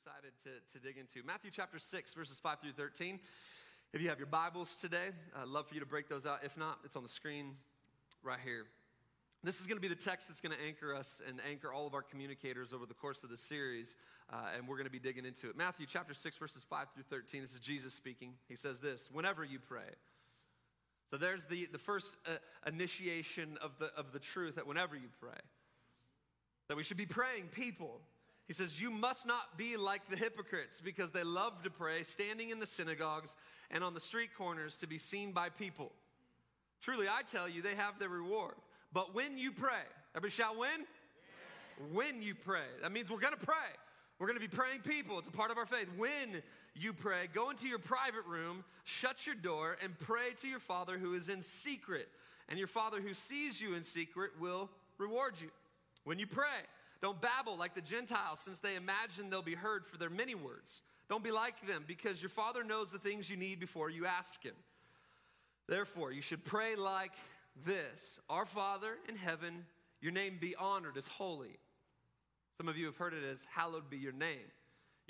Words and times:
excited 0.00 0.32
to, 0.42 0.78
to 0.78 0.82
dig 0.82 0.96
into. 0.96 1.26
Matthew 1.26 1.50
chapter 1.50 1.78
6, 1.78 2.14
verses 2.14 2.38
5 2.38 2.60
through 2.62 2.72
13. 2.72 3.20
If 3.92 4.00
you 4.00 4.08
have 4.08 4.18
your 4.18 4.28
Bibles 4.28 4.76
today, 4.76 5.10
I'd 5.36 5.48
love 5.48 5.66
for 5.66 5.74
you 5.74 5.80
to 5.80 5.86
break 5.86 6.08
those 6.08 6.24
out. 6.24 6.38
If 6.42 6.56
not, 6.56 6.78
it's 6.84 6.96
on 6.96 7.02
the 7.02 7.08
screen 7.08 7.56
right 8.22 8.38
here. 8.42 8.64
This 9.44 9.60
is 9.60 9.66
going 9.66 9.76
to 9.76 9.82
be 9.82 9.88
the 9.88 9.94
text 9.94 10.28
that's 10.28 10.40
going 10.40 10.56
to 10.56 10.64
anchor 10.66 10.94
us 10.94 11.20
and 11.28 11.38
anchor 11.50 11.70
all 11.70 11.86
of 11.86 11.92
our 11.92 12.00
communicators 12.00 12.72
over 12.72 12.86
the 12.86 12.94
course 12.94 13.24
of 13.24 13.30
the 13.30 13.36
series, 13.36 13.96
uh, 14.32 14.36
and 14.56 14.66
we're 14.66 14.76
going 14.76 14.86
to 14.86 14.90
be 14.90 14.98
digging 14.98 15.26
into 15.26 15.50
it. 15.50 15.56
Matthew 15.56 15.84
chapter 15.86 16.14
6, 16.14 16.38
verses 16.38 16.64
5 16.70 16.86
through 16.94 17.04
13. 17.10 17.42
This 17.42 17.52
is 17.52 17.60
Jesus 17.60 17.92
speaking. 17.92 18.32
He 18.48 18.56
says 18.56 18.80
this 18.80 19.10
Whenever 19.12 19.44
you 19.44 19.58
pray. 19.58 19.90
So 21.10 21.18
there's 21.18 21.44
the, 21.44 21.68
the 21.70 21.78
first 21.78 22.16
uh, 22.26 22.36
initiation 22.66 23.58
of 23.60 23.72
the, 23.78 23.90
of 23.98 24.12
the 24.12 24.18
truth 24.18 24.54
that 24.54 24.66
whenever 24.66 24.96
you 24.96 25.08
pray, 25.20 25.40
that 26.68 26.76
we 26.78 26.84
should 26.84 26.96
be 26.96 27.06
praying 27.06 27.48
people. 27.52 28.00
He 28.50 28.54
says, 28.54 28.80
You 28.80 28.90
must 28.90 29.28
not 29.28 29.56
be 29.56 29.76
like 29.76 30.08
the 30.08 30.16
hypocrites 30.16 30.80
because 30.82 31.12
they 31.12 31.22
love 31.22 31.62
to 31.62 31.70
pray, 31.70 32.02
standing 32.02 32.50
in 32.50 32.58
the 32.58 32.66
synagogues 32.66 33.36
and 33.70 33.84
on 33.84 33.94
the 33.94 34.00
street 34.00 34.30
corners 34.36 34.76
to 34.78 34.88
be 34.88 34.98
seen 34.98 35.30
by 35.30 35.50
people. 35.50 35.92
Truly, 36.82 37.06
I 37.06 37.22
tell 37.22 37.48
you, 37.48 37.62
they 37.62 37.76
have 37.76 38.00
their 38.00 38.08
reward. 38.08 38.54
But 38.92 39.14
when 39.14 39.38
you 39.38 39.52
pray, 39.52 39.84
everybody 40.16 40.32
shout, 40.32 40.58
when? 40.58 40.84
When 41.92 42.22
you 42.22 42.34
pray. 42.34 42.66
That 42.82 42.90
means 42.90 43.08
we're 43.08 43.20
gonna 43.20 43.36
pray. 43.36 43.54
We're 44.18 44.26
gonna 44.26 44.40
be 44.40 44.48
praying 44.48 44.80
people. 44.80 45.20
It's 45.20 45.28
a 45.28 45.30
part 45.30 45.52
of 45.52 45.56
our 45.56 45.64
faith. 45.64 45.86
When 45.96 46.42
you 46.74 46.92
pray, 46.92 47.28
go 47.32 47.50
into 47.50 47.68
your 47.68 47.78
private 47.78 48.26
room, 48.26 48.64
shut 48.82 49.28
your 49.28 49.36
door, 49.36 49.76
and 49.80 49.96
pray 49.96 50.32
to 50.40 50.48
your 50.48 50.58
Father 50.58 50.98
who 50.98 51.14
is 51.14 51.28
in 51.28 51.40
secret. 51.40 52.08
And 52.48 52.58
your 52.58 52.66
Father 52.66 53.00
who 53.00 53.14
sees 53.14 53.60
you 53.60 53.74
in 53.74 53.84
secret 53.84 54.32
will 54.40 54.70
reward 54.98 55.34
you. 55.40 55.50
When 56.02 56.18
you 56.18 56.26
pray, 56.26 56.66
don't 57.02 57.20
babble 57.20 57.56
like 57.56 57.74
the 57.74 57.80
Gentiles, 57.80 58.40
since 58.40 58.60
they 58.60 58.76
imagine 58.76 59.30
they'll 59.30 59.42
be 59.42 59.54
heard 59.54 59.86
for 59.86 59.96
their 59.96 60.10
many 60.10 60.34
words. 60.34 60.82
Don't 61.08 61.24
be 61.24 61.30
like 61.30 61.66
them, 61.66 61.84
because 61.86 62.22
your 62.22 62.28
Father 62.28 62.62
knows 62.62 62.90
the 62.90 62.98
things 62.98 63.30
you 63.30 63.36
need 63.36 63.58
before 63.58 63.90
you 63.90 64.06
ask 64.06 64.42
Him. 64.42 64.54
Therefore, 65.66 66.12
you 66.12 66.20
should 66.20 66.44
pray 66.44 66.76
like 66.76 67.12
this 67.64 68.18
Our 68.28 68.44
Father 68.44 68.96
in 69.08 69.16
heaven, 69.16 69.64
your 70.00 70.12
name 70.12 70.38
be 70.40 70.54
honored 70.56 70.96
as 70.96 71.06
holy. 71.06 71.58
Some 72.56 72.68
of 72.68 72.76
you 72.76 72.86
have 72.86 72.96
heard 72.96 73.14
it 73.14 73.24
as, 73.24 73.46
Hallowed 73.54 73.88
be 73.88 73.96
your 73.96 74.12
name. 74.12 74.52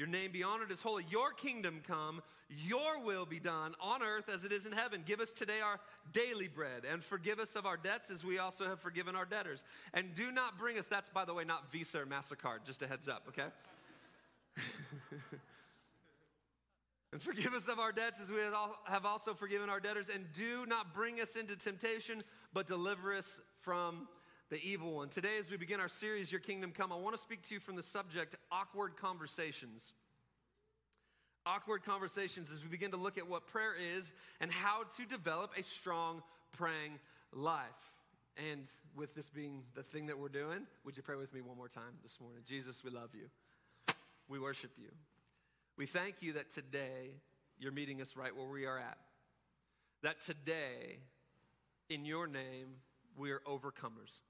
Your 0.01 0.09
name 0.09 0.33
be 0.33 0.43
honored 0.43 0.73
as 0.73 0.81
holy. 0.81 1.05
Your 1.11 1.33
kingdom 1.33 1.83
come. 1.87 2.23
Your 2.49 3.05
will 3.05 3.27
be 3.27 3.39
done 3.39 3.75
on 3.83 4.03
earth 4.03 4.31
as 4.33 4.47
it 4.47 4.53
is 4.53 4.65
in 4.65 4.73
heaven. 4.73 5.03
Give 5.05 5.21
us 5.21 5.31
today 5.31 5.61
our 5.61 5.79
daily 6.11 6.49
bread 6.49 6.87
and 6.91 7.05
forgive 7.05 7.39
us 7.39 7.55
of 7.55 7.67
our 7.67 7.77
debts 7.77 8.11
as 8.11 8.25
we 8.25 8.39
also 8.39 8.65
have 8.65 8.81
forgiven 8.81 9.15
our 9.15 9.27
debtors. 9.27 9.63
And 9.93 10.15
do 10.15 10.33
not 10.33 10.59
bring 10.59 10.79
us, 10.79 10.87
that's 10.87 11.11
by 11.11 11.27
the 11.27 11.35
way, 11.35 11.45
not 11.45 11.71
Visa 11.71 12.01
or 12.01 12.07
MasterCard, 12.07 12.65
just 12.65 12.81
a 12.81 12.87
heads 12.87 13.11
up, 13.11 13.27
okay? 13.29 13.49
and 17.13 17.21
forgive 17.21 17.53
us 17.53 17.69
of 17.69 17.79
our 17.79 17.93
debts 17.93 18.23
as 18.23 18.31
we 18.31 18.39
have 18.87 19.05
also 19.05 19.35
forgiven 19.35 19.69
our 19.69 19.81
debtors. 19.81 20.07
And 20.09 20.25
do 20.33 20.65
not 20.65 20.95
bring 20.95 21.21
us 21.21 21.37
into 21.37 21.57
temptation, 21.57 22.25
but 22.55 22.67
deliver 22.67 23.15
us 23.15 23.39
from 23.59 24.09
the 24.51 24.61
evil 24.69 24.93
one. 24.95 25.09
Today, 25.09 25.39
as 25.39 25.49
we 25.49 25.57
begin 25.57 25.79
our 25.79 25.89
series, 25.89 26.33
Your 26.33 26.41
Kingdom 26.41 26.73
Come, 26.73 26.93
I 26.93 26.97
want 26.97 27.15
to 27.15 27.23
speak 27.23 27.47
to 27.49 27.55
you 27.55 27.61
from 27.61 27.77
the 27.77 27.85
subject 27.85 28.35
awkward 28.51 28.97
conversations. 28.97 29.93
Awkward 31.47 31.85
conversations 31.85 32.51
as 32.53 32.63
we 32.63 32.69
begin 32.69 32.91
to 32.91 32.97
look 32.97 33.17
at 33.17 33.29
what 33.29 33.47
prayer 33.47 33.75
is 33.97 34.13
and 34.41 34.51
how 34.51 34.83
to 34.97 35.07
develop 35.07 35.53
a 35.57 35.63
strong 35.63 36.23
praying 36.53 36.99
life. 37.33 37.63
And 38.51 38.67
with 38.97 39.15
this 39.15 39.31
being 39.31 39.63
the 39.75 39.85
thing 39.85 40.07
that 40.07 40.19
we're 40.19 40.29
doing, 40.29 40.67
would 40.85 40.97
you 40.97 41.03
pray 41.05 41.17
with 41.17 41.33
me 41.33 41.41
one 41.41 41.57
more 41.57 41.69
time 41.69 41.99
this 42.03 42.21
morning? 42.21 42.43
Jesus, 42.45 42.83
we 42.83 42.91
love 42.91 43.11
you. 43.15 43.29
We 44.29 44.41
worship 44.41 44.73
you. 44.77 44.91
We 45.77 45.87
thank 45.87 46.17
you 46.23 46.33
that 46.35 46.51
today 46.51 47.15
you're 47.57 47.73
meeting 47.73 48.01
us 48.01 48.17
right 48.17 48.35
where 48.35 48.47
we 48.47 48.67
are 48.67 48.79
at. 48.79 48.99
That 50.03 50.21
today, 50.25 50.99
in 51.89 52.05
your 52.05 52.27
name, 52.27 52.79
we 53.17 53.31
are 53.31 53.41
overcomers. 53.47 54.23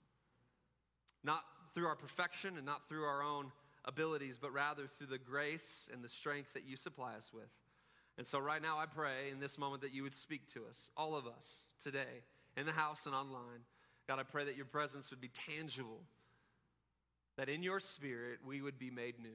Not 1.23 1.45
through 1.75 1.87
our 1.87 1.97
perfection 1.97 2.57
and 2.57 2.67
not 2.67 2.89
through 2.89 3.05
our 3.05 3.23
own 3.23 3.53
abilities, 3.85 4.39
but 4.41 4.53
rather 4.53 4.87
through 4.87 5.09
the 5.09 5.19
grace 5.19 5.89
and 5.93 6.03
the 6.03 6.09
strength 6.09 6.53
that 6.55 6.65
you 6.67 6.77
supply 6.77 7.15
us 7.15 7.31
with. 7.33 7.51
And 8.19 8.27
so, 8.27 8.39
right 8.39 8.61
now, 8.61 8.79
I 8.79 8.87
pray 8.87 9.31
in 9.33 9.41
this 9.41 9.57
moment 9.57 9.83
that 9.83 9.95
you 9.95 10.03
would 10.03 10.15
speak 10.15 10.53
to 10.55 10.65
us, 10.69 10.91
all 10.97 11.15
of 11.15 11.27
us, 11.27 11.61
today, 11.83 12.25
in 12.57 12.67
the 12.67 12.73
house 12.73 13.07
and 13.07 13.15
online. 13.15 13.65
God, 14.07 14.19
I 14.19 14.25
pray 14.25 14.45
that 14.45 14.57
your 14.57 14.67
presence 14.67 15.11
would 15.11 15.21
be 15.21 15.31
tangible, 15.49 16.01
that 17.37 17.49
in 17.49 17.63
your 17.63 17.81
spirit 17.81 18.41
we 18.45 18.61
would 18.61 18.79
be 18.79 18.91
made 18.91 19.19
new, 19.21 19.29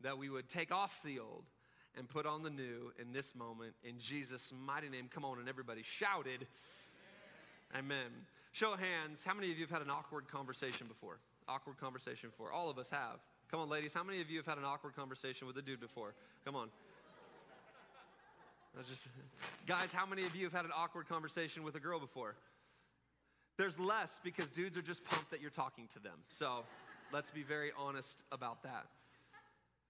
that 0.00 0.16
we 0.16 0.30
would 0.30 0.48
take 0.48 0.72
off 0.72 1.00
the 1.04 1.18
old 1.18 1.44
and 1.96 2.08
put 2.08 2.24
on 2.24 2.42
the 2.42 2.50
new 2.50 2.92
in 2.98 3.12
this 3.12 3.34
moment. 3.34 3.74
In 3.84 3.98
Jesus' 3.98 4.52
mighty 4.64 4.88
name, 4.88 5.08
come 5.12 5.24
on, 5.24 5.38
and 5.38 5.48
everybody 5.48 5.82
shouted. 5.82 6.46
Amen. 7.76 8.10
Show 8.52 8.74
of 8.74 8.80
hands, 8.80 9.24
how 9.24 9.34
many 9.34 9.50
of 9.50 9.58
you 9.58 9.64
have 9.64 9.70
had 9.70 9.82
an 9.82 9.90
awkward 9.90 10.28
conversation 10.28 10.86
before? 10.86 11.18
Awkward 11.48 11.78
conversation 11.78 12.28
before. 12.28 12.52
All 12.52 12.68
of 12.68 12.78
us 12.78 12.90
have. 12.90 13.18
Come 13.50 13.60
on, 13.60 13.68
ladies, 13.68 13.94
how 13.94 14.04
many 14.04 14.20
of 14.20 14.30
you 14.30 14.36
have 14.38 14.46
had 14.46 14.58
an 14.58 14.64
awkward 14.64 14.94
conversation 14.94 15.46
with 15.46 15.56
a 15.56 15.62
dude 15.62 15.80
before? 15.80 16.14
Come 16.44 16.56
on. 16.56 16.68
That's 18.74 18.88
just, 18.88 19.08
guys, 19.66 19.92
how 19.92 20.06
many 20.06 20.24
of 20.24 20.34
you 20.34 20.44
have 20.44 20.52
had 20.52 20.64
an 20.64 20.70
awkward 20.74 21.08
conversation 21.08 21.62
with 21.62 21.74
a 21.74 21.80
girl 21.80 22.00
before? 22.00 22.34
There's 23.58 23.78
less 23.78 24.18
because 24.24 24.46
dudes 24.46 24.78
are 24.78 24.82
just 24.82 25.04
pumped 25.04 25.30
that 25.30 25.40
you're 25.42 25.50
talking 25.50 25.86
to 25.88 25.98
them. 25.98 26.18
So 26.28 26.64
let's 27.12 27.30
be 27.30 27.42
very 27.42 27.70
honest 27.78 28.24
about 28.32 28.62
that. 28.62 28.86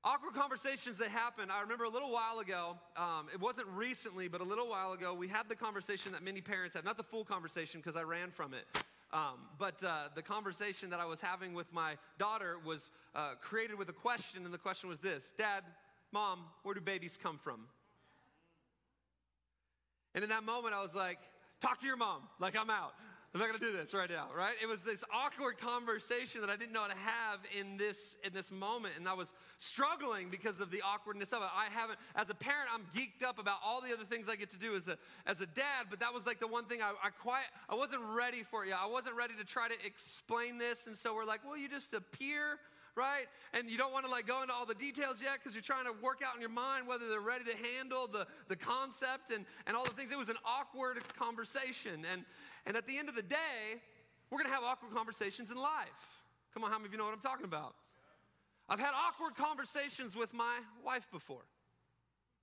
Awkward 0.04 0.34
conversations 0.34 0.98
that 0.98 1.10
happen. 1.10 1.48
I 1.48 1.60
remember 1.60 1.84
a 1.84 1.88
little 1.88 2.10
while 2.10 2.40
ago, 2.40 2.76
um, 2.96 3.28
it 3.32 3.40
wasn't 3.40 3.68
recently, 3.68 4.26
but 4.26 4.40
a 4.40 4.44
little 4.44 4.68
while 4.68 4.92
ago, 4.94 5.14
we 5.14 5.28
had 5.28 5.48
the 5.48 5.54
conversation 5.54 6.10
that 6.10 6.24
many 6.24 6.40
parents 6.40 6.74
have. 6.74 6.84
Not 6.84 6.96
the 6.96 7.04
full 7.04 7.24
conversation 7.24 7.78
because 7.78 7.96
I 7.96 8.02
ran 8.02 8.32
from 8.32 8.52
it. 8.52 8.66
Um, 9.12 9.38
but 9.58 9.82
uh, 9.84 10.08
the 10.16 10.22
conversation 10.22 10.90
that 10.90 10.98
I 10.98 11.04
was 11.04 11.20
having 11.20 11.54
with 11.54 11.72
my 11.72 11.94
daughter 12.18 12.56
was 12.64 12.90
uh, 13.14 13.34
created 13.40 13.78
with 13.78 13.90
a 13.90 13.92
question, 13.92 14.44
and 14.44 14.52
the 14.52 14.58
question 14.58 14.88
was 14.88 14.98
this 14.98 15.32
Dad, 15.38 15.62
Mom, 16.10 16.40
where 16.64 16.74
do 16.74 16.80
babies 16.80 17.16
come 17.22 17.38
from? 17.38 17.60
And 20.16 20.24
in 20.24 20.30
that 20.30 20.42
moment, 20.42 20.74
I 20.74 20.82
was 20.82 20.96
like, 20.96 21.18
Talk 21.62 21.78
to 21.78 21.86
your 21.86 21.96
mom, 21.96 22.22
like 22.40 22.58
I'm 22.58 22.70
out. 22.70 22.92
I'm 23.32 23.40
not 23.40 23.46
gonna 23.46 23.60
do 23.60 23.70
this 23.70 23.94
right 23.94 24.10
now, 24.10 24.26
right? 24.36 24.54
It 24.60 24.66
was 24.66 24.80
this 24.80 25.04
awkward 25.14 25.58
conversation 25.58 26.40
that 26.40 26.50
I 26.50 26.56
didn't 26.56 26.72
know 26.72 26.80
how 26.80 26.88
to 26.88 26.96
have 26.96 27.38
in 27.56 27.76
this 27.76 28.16
in 28.24 28.32
this 28.32 28.50
moment, 28.50 28.94
and 28.98 29.08
I 29.08 29.12
was 29.12 29.32
struggling 29.58 30.28
because 30.28 30.58
of 30.58 30.72
the 30.72 30.82
awkwardness 30.82 31.32
of 31.32 31.40
it. 31.40 31.48
I 31.54 31.68
haven't, 31.72 32.00
as 32.16 32.30
a 32.30 32.34
parent, 32.34 32.68
I'm 32.74 32.82
geeked 32.94 33.24
up 33.24 33.38
about 33.38 33.58
all 33.64 33.80
the 33.80 33.92
other 33.92 34.04
things 34.04 34.28
I 34.28 34.34
get 34.34 34.50
to 34.50 34.58
do 34.58 34.74
as 34.74 34.88
a 34.88 34.98
as 35.24 35.40
a 35.40 35.46
dad, 35.46 35.86
but 35.88 36.00
that 36.00 36.12
was 36.12 36.26
like 36.26 36.40
the 36.40 36.48
one 36.48 36.64
thing 36.64 36.82
I, 36.82 36.94
I 37.00 37.10
quite 37.10 37.44
I 37.68 37.76
wasn't 37.76 38.02
ready 38.12 38.42
for. 38.42 38.64
it 38.64 38.70
Yeah, 38.70 38.78
I 38.82 38.86
wasn't 38.86 39.14
ready 39.14 39.34
to 39.38 39.44
try 39.44 39.68
to 39.68 39.86
explain 39.86 40.58
this, 40.58 40.88
and 40.88 40.96
so 40.96 41.14
we're 41.14 41.24
like, 41.24 41.46
well, 41.46 41.56
you 41.56 41.68
just 41.68 41.94
appear 41.94 42.58
right? 42.96 43.26
And 43.54 43.70
you 43.70 43.78
don't 43.78 43.92
want 43.92 44.04
to 44.04 44.10
like 44.10 44.26
go 44.26 44.42
into 44.42 44.54
all 44.54 44.66
the 44.66 44.74
details 44.74 45.22
yet 45.22 45.34
because 45.38 45.54
you're 45.54 45.62
trying 45.62 45.86
to 45.86 45.92
work 46.02 46.20
out 46.24 46.34
in 46.34 46.40
your 46.40 46.50
mind 46.50 46.86
whether 46.86 47.08
they're 47.08 47.20
ready 47.20 47.44
to 47.44 47.56
handle 47.76 48.06
the, 48.06 48.26
the 48.48 48.56
concept 48.56 49.30
and, 49.34 49.44
and 49.66 49.76
all 49.76 49.84
the 49.84 49.92
things. 49.92 50.12
It 50.12 50.18
was 50.18 50.28
an 50.28 50.40
awkward 50.44 51.02
conversation. 51.16 52.04
And, 52.10 52.24
and 52.66 52.76
at 52.76 52.86
the 52.86 52.98
end 52.98 53.08
of 53.08 53.14
the 53.14 53.22
day, 53.22 53.80
we're 54.30 54.38
going 54.38 54.48
to 54.48 54.54
have 54.54 54.64
awkward 54.64 54.94
conversations 54.94 55.50
in 55.50 55.56
life. 55.56 56.22
Come 56.54 56.64
on, 56.64 56.70
how 56.70 56.76
many 56.76 56.86
of 56.86 56.92
you 56.92 56.98
know 56.98 57.04
what 57.04 57.14
I'm 57.14 57.20
talking 57.20 57.44
about? 57.44 57.74
I've 58.68 58.80
had 58.80 58.92
awkward 58.94 59.36
conversations 59.36 60.14
with 60.16 60.32
my 60.32 60.58
wife 60.84 61.06
before, 61.10 61.44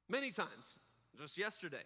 many 0.08 0.32
times, 0.32 0.78
just 1.20 1.38
yesterday. 1.38 1.84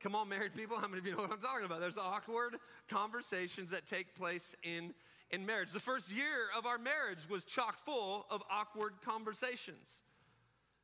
Come 0.00 0.14
on, 0.14 0.28
married 0.28 0.54
people, 0.54 0.78
how 0.78 0.88
many 0.88 0.98
of 0.98 1.06
you 1.06 1.12
know 1.12 1.22
what 1.22 1.32
I'm 1.32 1.38
talking 1.38 1.64
about? 1.64 1.80
There's 1.80 1.96
awkward 1.96 2.56
conversations 2.90 3.70
that 3.70 3.86
take 3.86 4.14
place 4.14 4.54
in 4.62 4.92
in 5.30 5.46
marriage. 5.46 5.72
The 5.72 5.80
first 5.80 6.10
year 6.10 6.48
of 6.56 6.66
our 6.66 6.78
marriage 6.78 7.28
was 7.28 7.44
chock 7.44 7.78
full 7.84 8.26
of 8.30 8.42
awkward 8.50 8.94
conversations. 9.04 10.02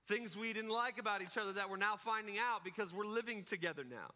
Things 0.08 0.36
we 0.36 0.52
didn't 0.52 0.70
like 0.70 0.98
about 0.98 1.22
each 1.22 1.38
other 1.38 1.52
that 1.52 1.70
we're 1.70 1.76
now 1.76 1.96
finding 1.96 2.36
out 2.38 2.64
because 2.64 2.92
we're 2.92 3.06
living 3.06 3.44
together 3.44 3.84
now. 3.88 4.10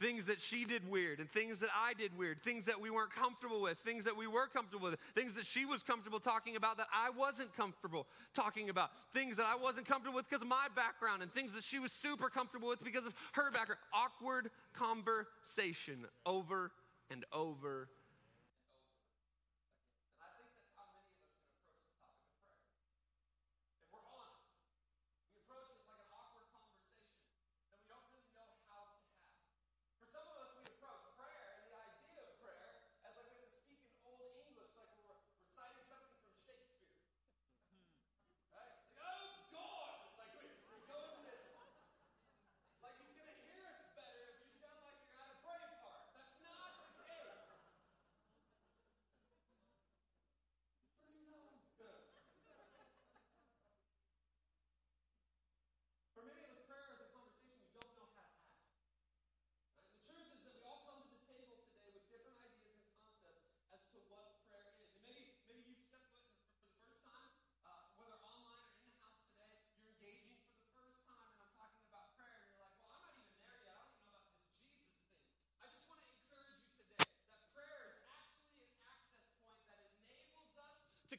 Things 0.00 0.26
that 0.26 0.40
she 0.40 0.64
did 0.64 0.88
weird 0.88 1.18
and 1.18 1.28
things 1.28 1.58
that 1.58 1.70
I 1.76 1.92
did 1.92 2.16
weird, 2.16 2.40
things 2.44 2.66
that 2.66 2.80
we 2.80 2.88
weren't 2.88 3.12
comfortable 3.12 3.60
with, 3.60 3.78
things 3.78 4.04
that 4.04 4.16
we 4.16 4.28
were 4.28 4.46
comfortable 4.46 4.90
with, 4.90 5.00
things 5.16 5.34
that 5.34 5.44
she 5.44 5.66
was 5.66 5.82
comfortable 5.82 6.20
talking 6.20 6.54
about 6.54 6.76
that 6.76 6.86
I 6.94 7.10
wasn't 7.10 7.54
comfortable 7.56 8.06
talking 8.32 8.70
about, 8.70 8.90
things 9.12 9.36
that 9.36 9.46
I 9.46 9.56
wasn't 9.56 9.88
comfortable 9.88 10.14
with 10.14 10.28
because 10.30 10.40
of 10.40 10.48
my 10.48 10.68
background, 10.76 11.22
and 11.22 11.34
things 11.34 11.52
that 11.54 11.64
she 11.64 11.80
was 11.80 11.90
super 11.90 12.30
comfortable 12.30 12.68
with 12.68 12.82
because 12.84 13.06
of 13.06 13.14
her 13.32 13.50
background. 13.50 13.80
Awkward 13.92 14.50
conversation 14.72 16.06
over 16.24 16.70
and 17.10 17.24
over 17.32 17.88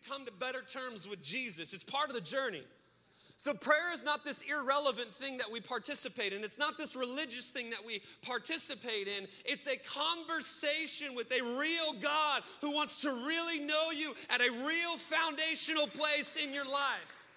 come 0.09 0.25
to 0.25 0.31
better 0.33 0.61
terms 0.61 1.07
with 1.07 1.21
Jesus. 1.21 1.73
It's 1.73 1.83
part 1.83 2.09
of 2.09 2.15
the 2.15 2.21
journey. 2.21 2.63
So, 3.37 3.53
prayer 3.53 3.93
is 3.93 4.03
not 4.03 4.25
this 4.25 4.41
irrelevant 4.41 5.07
thing 5.13 5.37
that 5.37 5.49
we 5.49 5.61
participate 5.61 6.33
in. 6.33 6.43
It's 6.43 6.59
not 6.59 6.77
this 6.77 6.93
religious 6.93 7.51
thing 7.51 7.69
that 7.69 7.85
we 7.85 8.01
participate 8.21 9.07
in. 9.07 9.27
It's 9.45 9.65
a 9.65 9.77
conversation 9.77 11.15
with 11.15 11.31
a 11.31 11.41
real 11.57 11.93
God 12.01 12.41
who 12.59 12.73
wants 12.73 13.01
to 13.03 13.09
really 13.09 13.59
know 13.59 13.91
you 13.91 14.13
at 14.29 14.41
a 14.41 14.51
real 14.67 14.97
foundational 14.97 15.87
place 15.87 16.35
in 16.35 16.53
your 16.53 16.65
life. 16.65 17.29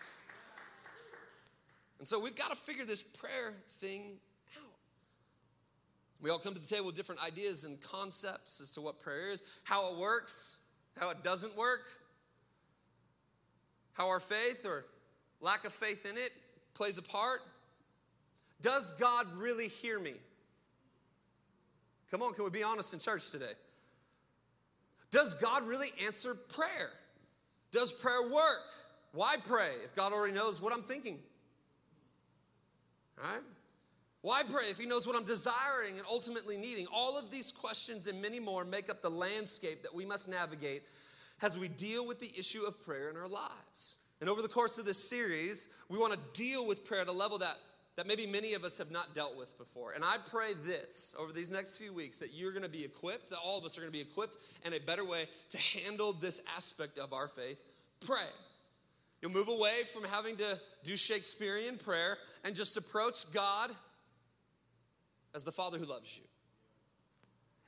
And 2.01 2.09
so, 2.09 2.19
we've 2.19 2.35
got 2.35 2.51
to 2.51 2.57
figure 2.57 2.85
this 2.85 3.05
prayer 3.05 3.55
thing 3.81 4.19
out. 4.59 4.73
We 6.21 6.31
all 6.31 6.41
come 6.41 6.55
to 6.55 6.61
the 6.61 6.67
table 6.67 6.87
with 6.87 6.97
different 6.97 7.23
ideas 7.25 7.63
and 7.63 7.81
concepts 7.81 8.61
as 8.61 8.73
to 8.73 8.81
what 8.81 8.99
prayer 8.99 9.31
is, 9.31 9.45
how 9.63 9.93
it 9.93 9.99
works, 9.99 10.59
how 10.99 11.11
it 11.11 11.23
doesn't 11.23 11.57
work, 11.57 11.83
how 13.95 14.09
our 14.09 14.21
faith 14.21 14.65
or 14.67 14.85
lack 15.41 15.65
of 15.67 15.73
faith 15.73 16.07
in 16.07 16.17
it 16.17 16.33
plays 16.75 16.99
a 16.99 17.03
part. 17.03 17.41
Does 18.61 18.93
God 18.93 19.27
really 19.37 19.69
hear 19.69 19.99
me? 19.99 20.15
Come 22.11 22.23
on, 22.23 22.35
can 22.35 22.45
we 22.45 22.51
be 22.51 22.63
honest 22.63 22.93
in 22.93 23.01
church 23.01 23.31
today? 23.31 23.53
Does 25.11 25.35
God 25.35 25.67
really 25.67 25.93
answer 26.05 26.35
prayer? 26.35 26.91
Does 27.71 27.93
prayer 27.93 28.23
work? 28.23 28.61
Why 29.13 29.37
pray 29.37 29.73
if 29.85 29.95
God 29.95 30.13
already 30.13 30.35
knows 30.35 30.61
what 30.61 30.73
I'm 30.73 30.83
thinking? 30.83 31.19
All 33.23 33.31
right? 33.31 33.43
Why 34.23 34.43
pray 34.43 34.65
if 34.71 34.79
He 34.79 34.87
knows 34.87 35.07
what 35.07 35.17
I'm 35.17 35.25
desiring 35.25 35.99
and 35.99 36.07
ultimately 36.09 36.57
needing? 36.57 36.87
All 36.95 37.19
of 37.19 37.31
these 37.31 37.51
questions 37.51 38.07
and 38.07 38.23
many 38.23 38.41
more 38.41 38.65
make 38.65 38.89
up 38.89 39.03
the 39.03 39.11
landscape 39.11 39.83
that 39.83 39.95
we 39.95 40.07
must 40.07 40.29
navigate 40.29 40.83
as 41.43 41.59
we 41.59 41.69
deal 41.69 42.07
with 42.07 42.21
the 42.21 42.31
issue 42.39 42.63
of 42.63 42.83
prayer 42.85 43.11
in 43.11 43.17
our 43.17 43.29
lives. 43.29 43.99
And 44.21 44.31
over 44.31 44.41
the 44.41 44.49
course 44.49 44.79
of 44.79 44.85
this 44.85 45.03
series, 45.03 45.69
we 45.89 45.99
want 45.99 46.13
to 46.13 46.19
deal 46.33 46.67
with 46.67 46.85
prayer 46.85 47.03
at 47.03 47.09
a 47.09 47.13
level 47.13 47.39
that, 47.39 47.57
that 47.97 48.07
maybe 48.07 48.25
many 48.27 48.55
of 48.55 48.63
us 48.63 48.79
have 48.79 48.93
not 48.93 49.15
dealt 49.15 49.37
with 49.37 49.59
before. 49.59 49.93
And 49.93 50.05
I 50.05 50.17
pray 50.31 50.53
this 50.65 51.15
over 51.19 51.33
these 51.33 51.51
next 51.51 51.77
few 51.77 51.93
weeks 51.93 52.19
that 52.19 52.33
you're 52.33 52.53
going 52.53 52.63
to 52.63 52.69
be 52.69 52.85
equipped, 52.85 53.31
that 53.31 53.39
all 53.45 53.59
of 53.59 53.65
us 53.65 53.77
are 53.77 53.81
going 53.81 53.93
to 53.93 53.97
be 53.97 54.01
equipped 54.01 54.37
in 54.65 54.75
a 54.75 54.79
better 54.79 55.05
way 55.05 55.27
to 55.51 55.59
handle 55.59 56.13
this 56.13 56.41
aspect 56.57 56.99
of 56.99 57.13
our 57.13 57.27
faith. 57.27 57.65
Pray. 58.07 58.29
You'll 59.21 59.33
move 59.33 59.49
away 59.49 59.83
from 59.93 60.05
having 60.05 60.37
to 60.37 60.61
do 60.85 60.97
Shakespearean 60.97 61.79
prayer 61.79 62.19
and 62.45 62.55
just 62.55 62.77
approach 62.77 63.33
God 63.33 63.71
as 65.35 65.45
the 65.45 65.53
Father 65.53 65.79
who 65.79 65.85
loves 65.85 66.17
you. 66.17 66.25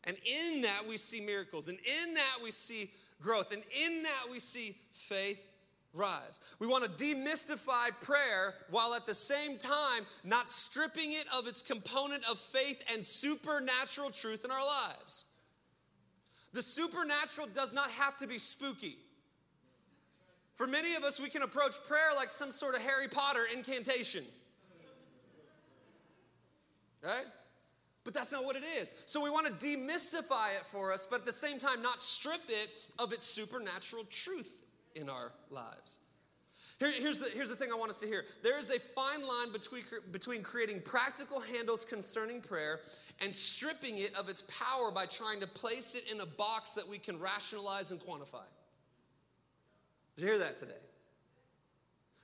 And 0.04 0.16
in 0.26 0.62
that 0.62 0.86
we 0.86 0.98
see 0.98 1.20
miracles, 1.20 1.68
and 1.68 1.78
in 1.78 2.14
that 2.14 2.36
we 2.42 2.50
see 2.50 2.90
growth, 3.24 3.52
and 3.52 3.62
in 3.84 4.02
that 4.02 4.30
we 4.30 4.38
see 4.38 4.76
faith 4.92 5.48
rise. 5.94 6.40
We 6.58 6.66
want 6.66 6.84
to 6.84 7.04
demystify 7.04 7.88
prayer 8.00 8.54
while 8.70 8.94
at 8.94 9.06
the 9.06 9.14
same 9.14 9.56
time 9.56 10.04
not 10.24 10.50
stripping 10.50 11.12
it 11.12 11.24
of 11.36 11.46
its 11.46 11.62
component 11.62 12.28
of 12.28 12.38
faith 12.38 12.82
and 12.92 13.04
supernatural 13.04 14.10
truth 14.10 14.44
in 14.44 14.50
our 14.50 14.64
lives. 14.64 15.24
The 16.52 16.62
supernatural 16.62 17.48
does 17.52 17.72
not 17.72 17.90
have 17.90 18.16
to 18.18 18.26
be 18.26 18.38
spooky. 18.38 18.96
For 20.56 20.66
many 20.68 20.94
of 20.94 21.02
us, 21.02 21.20
we 21.20 21.28
can 21.28 21.42
approach 21.42 21.82
prayer 21.84 22.10
like 22.14 22.30
some 22.30 22.52
sort 22.52 22.76
of 22.76 22.82
Harry 22.82 23.08
Potter 23.08 23.42
incantation. 23.52 24.24
Right? 27.02 27.24
But 28.04 28.12
that's 28.12 28.30
not 28.30 28.44
what 28.44 28.54
it 28.54 28.62
is. 28.80 28.92
So 29.06 29.22
we 29.24 29.30
want 29.30 29.46
to 29.46 29.66
demystify 29.66 30.56
it 30.58 30.66
for 30.66 30.92
us, 30.92 31.06
but 31.06 31.20
at 31.20 31.26
the 31.26 31.32
same 31.32 31.58
time, 31.58 31.82
not 31.82 32.00
strip 32.00 32.42
it 32.48 32.70
of 32.98 33.12
its 33.12 33.24
supernatural 33.24 34.04
truth 34.10 34.66
in 34.94 35.08
our 35.08 35.32
lives. 35.50 35.98
Here, 36.78 36.92
here's, 36.92 37.18
the, 37.18 37.30
here's 37.30 37.48
the 37.48 37.56
thing 37.56 37.70
I 37.72 37.78
want 37.78 37.90
us 37.90 37.98
to 38.00 38.06
hear 38.06 38.24
there 38.42 38.58
is 38.58 38.70
a 38.70 38.78
fine 38.78 39.22
line 39.22 39.52
between, 39.52 39.84
between 40.12 40.42
creating 40.42 40.82
practical 40.82 41.40
handles 41.40 41.84
concerning 41.84 42.40
prayer 42.40 42.80
and 43.22 43.34
stripping 43.34 43.98
it 43.98 44.14
of 44.18 44.28
its 44.28 44.42
power 44.42 44.90
by 44.90 45.06
trying 45.06 45.40
to 45.40 45.46
place 45.46 45.94
it 45.94 46.10
in 46.12 46.20
a 46.20 46.26
box 46.26 46.74
that 46.74 46.86
we 46.86 46.98
can 46.98 47.18
rationalize 47.18 47.90
and 47.90 48.00
quantify. 48.00 48.44
Did 50.16 50.24
you 50.24 50.28
hear 50.28 50.38
that 50.38 50.58
today? 50.58 50.72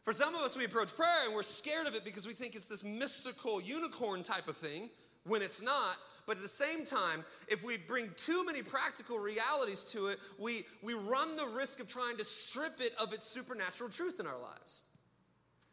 For 0.03 0.12
some 0.12 0.35
of 0.35 0.43
us, 0.43 0.56
we 0.56 0.65
approach 0.65 0.94
prayer 0.97 1.27
and 1.27 1.35
we're 1.35 1.43
scared 1.43 1.87
of 1.87 1.94
it 1.94 2.05
because 2.05 2.27
we 2.27 2.32
think 2.32 2.55
it's 2.55 2.67
this 2.67 2.82
mystical 2.82 3.61
unicorn 3.61 4.23
type 4.23 4.49
of 4.49 4.56
thing 4.56 4.91
when 5.25 5.43
it's 5.43 5.62
not. 5.62 5.96
But 6.26 6.37
at 6.37 6.43
the 6.43 6.49
same 6.49 6.84
time, 6.84 7.25
if 7.49 7.64
we 7.64 7.76
bring 7.76 8.11
too 8.17 8.44
many 8.44 8.62
practical 8.62 9.19
realities 9.19 9.84
to 9.87 10.08
it, 10.08 10.19
we, 10.38 10.64
we 10.82 10.94
run 10.94 11.34
the 11.37 11.46
risk 11.46 11.81
of 11.81 11.88
trying 11.88 12.17
to 12.19 12.25
strip 12.25 12.81
it 12.81 12.93
of 13.00 13.12
its 13.12 13.26
supernatural 13.26 13.90
truth 13.90 14.20
in 14.20 14.26
our 14.26 14.38
lives. 14.38 14.82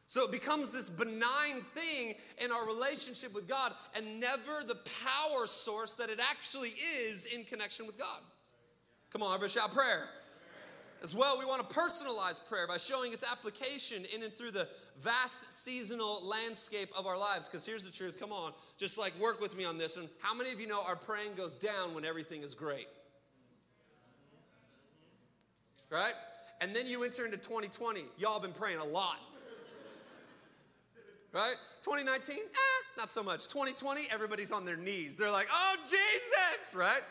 So 0.07 0.23
it 0.23 0.31
becomes 0.31 0.71
this 0.71 0.89
benign 0.89 1.61
thing 1.75 2.15
in 2.43 2.51
our 2.51 2.65
relationship 2.65 3.35
with 3.35 3.47
God 3.47 3.73
and 3.95 4.21
never 4.21 4.63
the 4.65 4.79
power 5.03 5.45
source 5.45 5.95
that 5.95 6.09
it 6.09 6.21
actually 6.31 6.73
is 7.05 7.25
in 7.25 7.43
connection 7.43 7.85
with 7.85 7.99
God. 7.99 8.21
Come 9.11 9.21
on, 9.21 9.35
everybody 9.35 9.51
shout 9.51 9.73
prayer. 9.73 10.07
As 11.03 11.15
well, 11.15 11.37
we 11.37 11.45
want 11.45 11.67
to 11.67 11.75
personalize 11.75 12.45
prayer 12.47 12.65
by 12.67 12.77
showing 12.77 13.13
its 13.13 13.23
application 13.29 14.03
in 14.15 14.23
and 14.23 14.33
through 14.33 14.51
the 14.51 14.67
vast 14.99 15.51
seasonal 15.53 16.25
landscape 16.25 16.89
of 16.97 17.05
our 17.05 17.17
lives. 17.17 17.47
Because 17.47 17.65
here's 17.65 17.83
the 17.83 17.91
truth 17.91 18.19
come 18.19 18.31
on, 18.31 18.51
just 18.77 18.97
like 18.97 19.17
work 19.19 19.39
with 19.39 19.55
me 19.55 19.63
on 19.63 19.77
this. 19.77 19.97
And 19.97 20.09
how 20.21 20.33
many 20.33 20.51
of 20.51 20.59
you 20.59 20.67
know 20.67 20.81
our 20.83 20.95
praying 20.95 21.35
goes 21.35 21.55
down 21.55 21.93
when 21.93 22.03
everything 22.03 22.41
is 22.41 22.55
great? 22.55 22.87
Right? 25.91 26.13
And 26.61 26.75
then 26.75 26.87
you 26.87 27.03
enter 27.03 27.25
into 27.25 27.37
2020. 27.37 28.01
Y'all 28.17 28.39
been 28.39 28.51
praying 28.51 28.79
a 28.79 28.85
lot. 28.85 29.17
Right? 31.33 31.55
2019, 31.83 32.37
eh, 32.37 32.41
not 32.97 33.11
so 33.11 33.21
much. 33.21 33.47
2020, 33.47 34.07
everybody's 34.11 34.51
on 34.51 34.65
their 34.65 34.77
knees. 34.77 35.15
They're 35.15 35.29
like, 35.29 35.47
oh, 35.51 35.75
Jesus, 35.83 36.73
right? 36.73 37.03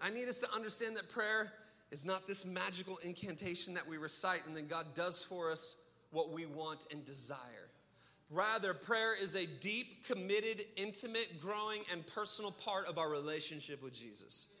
I 0.00 0.10
need 0.10 0.28
us 0.28 0.40
to 0.40 0.52
understand 0.54 0.96
that 0.96 1.08
prayer 1.08 1.52
is 1.90 2.04
not 2.04 2.26
this 2.26 2.44
magical 2.44 2.98
incantation 3.04 3.74
that 3.74 3.86
we 3.88 3.96
recite 3.96 4.46
and 4.46 4.56
then 4.56 4.66
God 4.66 4.86
does 4.94 5.22
for 5.22 5.50
us 5.50 5.76
what 6.10 6.30
we 6.30 6.46
want 6.46 6.86
and 6.92 7.04
desire. 7.04 7.68
Rather, 8.30 8.74
prayer 8.74 9.14
is 9.20 9.34
a 9.34 9.46
deep, 9.46 10.06
committed, 10.06 10.66
intimate, 10.76 11.40
growing, 11.40 11.80
and 11.90 12.06
personal 12.06 12.52
part 12.52 12.86
of 12.86 12.98
our 12.98 13.08
relationship 13.08 13.82
with 13.82 13.94
Jesus. 13.94 14.54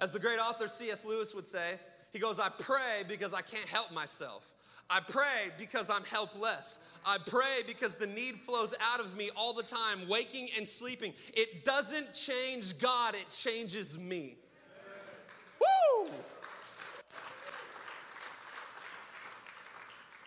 As 0.00 0.10
the 0.10 0.18
great 0.18 0.38
author 0.38 0.66
C.S. 0.66 1.04
Lewis 1.04 1.34
would 1.34 1.44
say, 1.46 1.78
he 2.12 2.18
goes, 2.18 2.40
I 2.40 2.48
pray 2.48 3.02
because 3.06 3.34
I 3.34 3.42
can't 3.42 3.68
help 3.68 3.92
myself. 3.92 4.54
I 4.88 5.00
pray 5.00 5.50
because 5.58 5.90
I'm 5.90 6.04
helpless. 6.04 6.78
I 7.06 7.18
pray 7.26 7.62
because 7.66 7.94
the 7.94 8.06
need 8.06 8.36
flows 8.36 8.74
out 8.92 9.00
of 9.00 9.16
me 9.16 9.30
all 9.36 9.52
the 9.52 9.62
time, 9.62 10.08
waking 10.08 10.48
and 10.56 10.66
sleeping. 10.66 11.12
It 11.34 11.64
doesn't 11.64 12.14
change 12.14 12.78
God, 12.78 13.14
it 13.14 13.28
changes 13.30 13.98
me. 13.98 14.36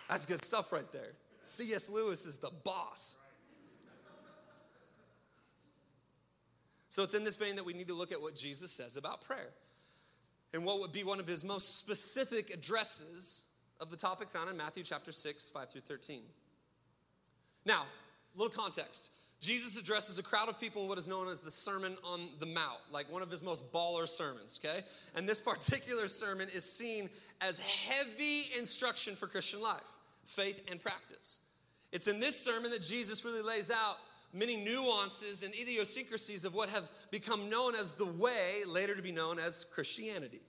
That's 0.09 0.25
good 0.25 0.43
stuff 0.43 0.71
right 0.71 0.89
there. 0.91 1.13
C.S. 1.43 1.89
Lewis 1.89 2.25
is 2.25 2.37
the 2.37 2.51
boss. 2.63 3.17
So 6.89 7.03
it's 7.03 7.13
in 7.13 7.25
this 7.25 7.35
vein 7.35 7.57
that 7.57 7.65
we 7.65 7.73
need 7.73 7.89
to 7.89 7.93
look 7.93 8.11
at 8.11 8.21
what 8.21 8.35
Jesus 8.35 8.71
says 8.71 8.95
about 8.95 9.21
prayer 9.21 9.49
and 10.53 10.63
what 10.63 10.79
would 10.79 10.93
be 10.93 11.03
one 11.03 11.19
of 11.19 11.27
his 11.27 11.43
most 11.43 11.77
specific 11.77 12.49
addresses 12.51 13.43
of 13.81 13.89
the 13.89 13.97
topic 13.97 14.29
found 14.29 14.49
in 14.49 14.55
Matthew 14.55 14.83
chapter 14.83 15.11
6, 15.11 15.49
5 15.49 15.69
through 15.69 15.81
13. 15.81 16.21
Now, 17.65 17.81
a 17.81 18.37
little 18.37 18.53
context. 18.53 19.11
Jesus 19.41 19.77
addresses 19.77 20.17
a 20.17 20.23
crowd 20.23 20.49
of 20.49 20.59
people 20.59 20.83
in 20.83 20.89
what 20.89 20.97
is 20.97 21.07
known 21.07 21.27
as 21.27 21.41
the 21.41 21.51
Sermon 21.51 21.95
on 22.03 22.29
the 22.39 22.45
Mount, 22.45 22.79
like 22.91 23.11
one 23.11 23.21
of 23.21 23.29
his 23.29 23.43
most 23.43 23.71
baller 23.71 24.07
sermons, 24.07 24.59
okay? 24.63 24.81
And 25.15 25.27
this 25.27 25.41
particular 25.53 26.07
sermon 26.07 26.47
is 26.53 26.69
seen 26.69 27.09
as 27.41 27.59
heavy 27.59 28.49
instruction 28.57 29.15
for 29.15 29.27
Christian 29.27 29.61
life, 29.61 29.87
faith, 30.23 30.61
and 30.71 30.79
practice. 30.79 31.39
It's 31.91 32.07
in 32.07 32.19
this 32.19 32.39
sermon 32.39 32.71
that 32.71 32.81
Jesus 32.81 33.23
really 33.23 33.43
lays 33.43 33.69
out 33.69 33.97
many 34.33 34.57
nuances 34.57 35.43
and 35.43 35.53
idiosyncrasies 35.53 36.43
of 36.43 36.53
what 36.53 36.69
have 36.69 36.89
become 37.09 37.49
known 37.49 37.75
as 37.75 37.95
the 37.95 38.05
way, 38.05 38.63
later 38.67 38.95
to 38.95 39.01
be 39.01 39.11
known 39.11 39.39
as 39.39 39.65
Christianity. 39.65 40.41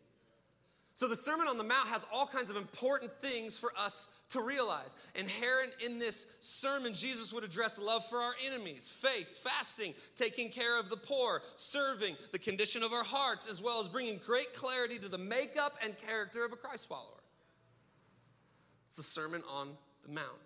So, 0.97 1.07
the 1.07 1.15
Sermon 1.15 1.47
on 1.47 1.59
the 1.59 1.62
Mount 1.62 1.88
has 1.88 2.07
all 2.11 2.25
kinds 2.25 2.50
of 2.50 2.57
important 2.57 3.12
things 3.19 3.59
for 3.59 3.71
us 3.79 4.09
to 4.31 4.41
realize. 4.41 4.97
Inherent 5.15 5.75
in 5.85 5.99
this 5.99 6.26
sermon, 6.41 6.95
Jesus 6.95 7.35
would 7.35 7.45
address 7.45 7.79
love 7.79 8.03
for 8.07 8.17
our 8.17 8.33
enemies, 8.47 8.88
faith, 8.88 9.29
fasting, 9.45 9.93
taking 10.15 10.49
care 10.49 10.81
of 10.81 10.88
the 10.88 10.97
poor, 10.97 11.43
serving, 11.55 12.17
the 12.33 12.38
condition 12.38 12.83
of 12.83 12.95
our 12.95 13.05
hearts, 13.05 13.47
as 13.47 13.62
well 13.62 13.79
as 13.79 13.91
bringing 13.91 14.19
great 14.25 14.55
clarity 14.55 14.99
to 14.99 15.11
the 15.11 15.19
makeup 15.19 15.75
and 15.85 15.99
character 15.99 16.47
of 16.47 16.55
a 16.55 16.57
Christ 16.57 16.88
follower. 16.88 17.21
It's 18.87 18.97
the 18.97 19.03
Sermon 19.03 19.43
on 19.55 19.73
the 20.03 20.15
Mount. 20.15 20.41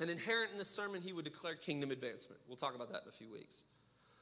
And 0.00 0.10
inherent 0.10 0.52
in 0.52 0.58
this 0.58 0.68
sermon, 0.68 1.00
he 1.00 1.14
would 1.14 1.24
declare 1.24 1.54
kingdom 1.54 1.92
advancement. 1.92 2.42
We'll 2.46 2.58
talk 2.58 2.74
about 2.74 2.92
that 2.92 3.04
in 3.04 3.08
a 3.08 3.12
few 3.12 3.32
weeks. 3.32 3.64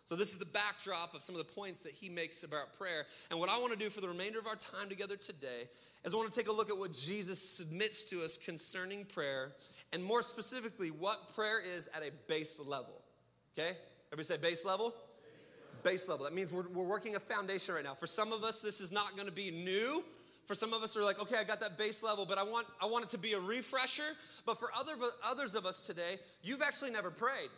So, 0.08 0.16
this 0.16 0.32
is 0.32 0.38
the 0.38 0.46
backdrop 0.46 1.12
of 1.12 1.20
some 1.20 1.34
of 1.34 1.46
the 1.46 1.52
points 1.52 1.82
that 1.82 1.92
he 1.92 2.08
makes 2.08 2.42
about 2.42 2.72
prayer. 2.78 3.04
And 3.30 3.38
what 3.38 3.50
I 3.50 3.58
want 3.58 3.74
to 3.74 3.78
do 3.78 3.90
for 3.90 4.00
the 4.00 4.08
remainder 4.08 4.38
of 4.38 4.46
our 4.46 4.56
time 4.56 4.88
together 4.88 5.16
today 5.16 5.68
is 6.02 6.14
I 6.14 6.16
want 6.16 6.32
to 6.32 6.40
take 6.40 6.48
a 6.48 6.52
look 6.52 6.70
at 6.70 6.78
what 6.78 6.94
Jesus 6.94 7.38
submits 7.38 8.08
to 8.08 8.24
us 8.24 8.38
concerning 8.38 9.04
prayer, 9.04 9.52
and 9.92 10.02
more 10.02 10.22
specifically, 10.22 10.88
what 10.88 11.34
prayer 11.34 11.60
is 11.60 11.90
at 11.94 12.02
a 12.02 12.10
base 12.26 12.58
level. 12.58 13.02
Okay? 13.52 13.76
Everybody 14.10 14.24
say 14.24 14.38
base 14.38 14.64
level? 14.64 14.94
Base 15.82 16.08
level. 16.08 16.24
That 16.24 16.32
means 16.32 16.54
we're, 16.54 16.68
we're 16.68 16.88
working 16.88 17.16
a 17.16 17.20
foundation 17.20 17.74
right 17.74 17.84
now. 17.84 17.92
For 17.92 18.06
some 18.06 18.32
of 18.32 18.44
us, 18.44 18.62
this 18.62 18.80
is 18.80 18.90
not 18.90 19.14
going 19.14 19.28
to 19.28 19.34
be 19.34 19.50
new. 19.50 20.02
For 20.46 20.54
some 20.54 20.72
of 20.72 20.82
us 20.82 20.96
are 20.96 21.04
like, 21.04 21.20
okay, 21.20 21.36
I 21.38 21.44
got 21.44 21.60
that 21.60 21.76
base 21.76 22.02
level, 22.02 22.24
but 22.24 22.38
I 22.38 22.44
want 22.44 22.66
I 22.80 22.86
want 22.86 23.04
it 23.04 23.10
to 23.10 23.18
be 23.18 23.34
a 23.34 23.40
refresher. 23.40 24.16
But 24.46 24.58
for 24.58 24.70
other 24.74 24.94
others 25.22 25.54
of 25.54 25.66
us 25.66 25.82
today, 25.82 26.16
you've 26.42 26.62
actually 26.62 26.92
never 26.92 27.10
prayed. 27.10 27.50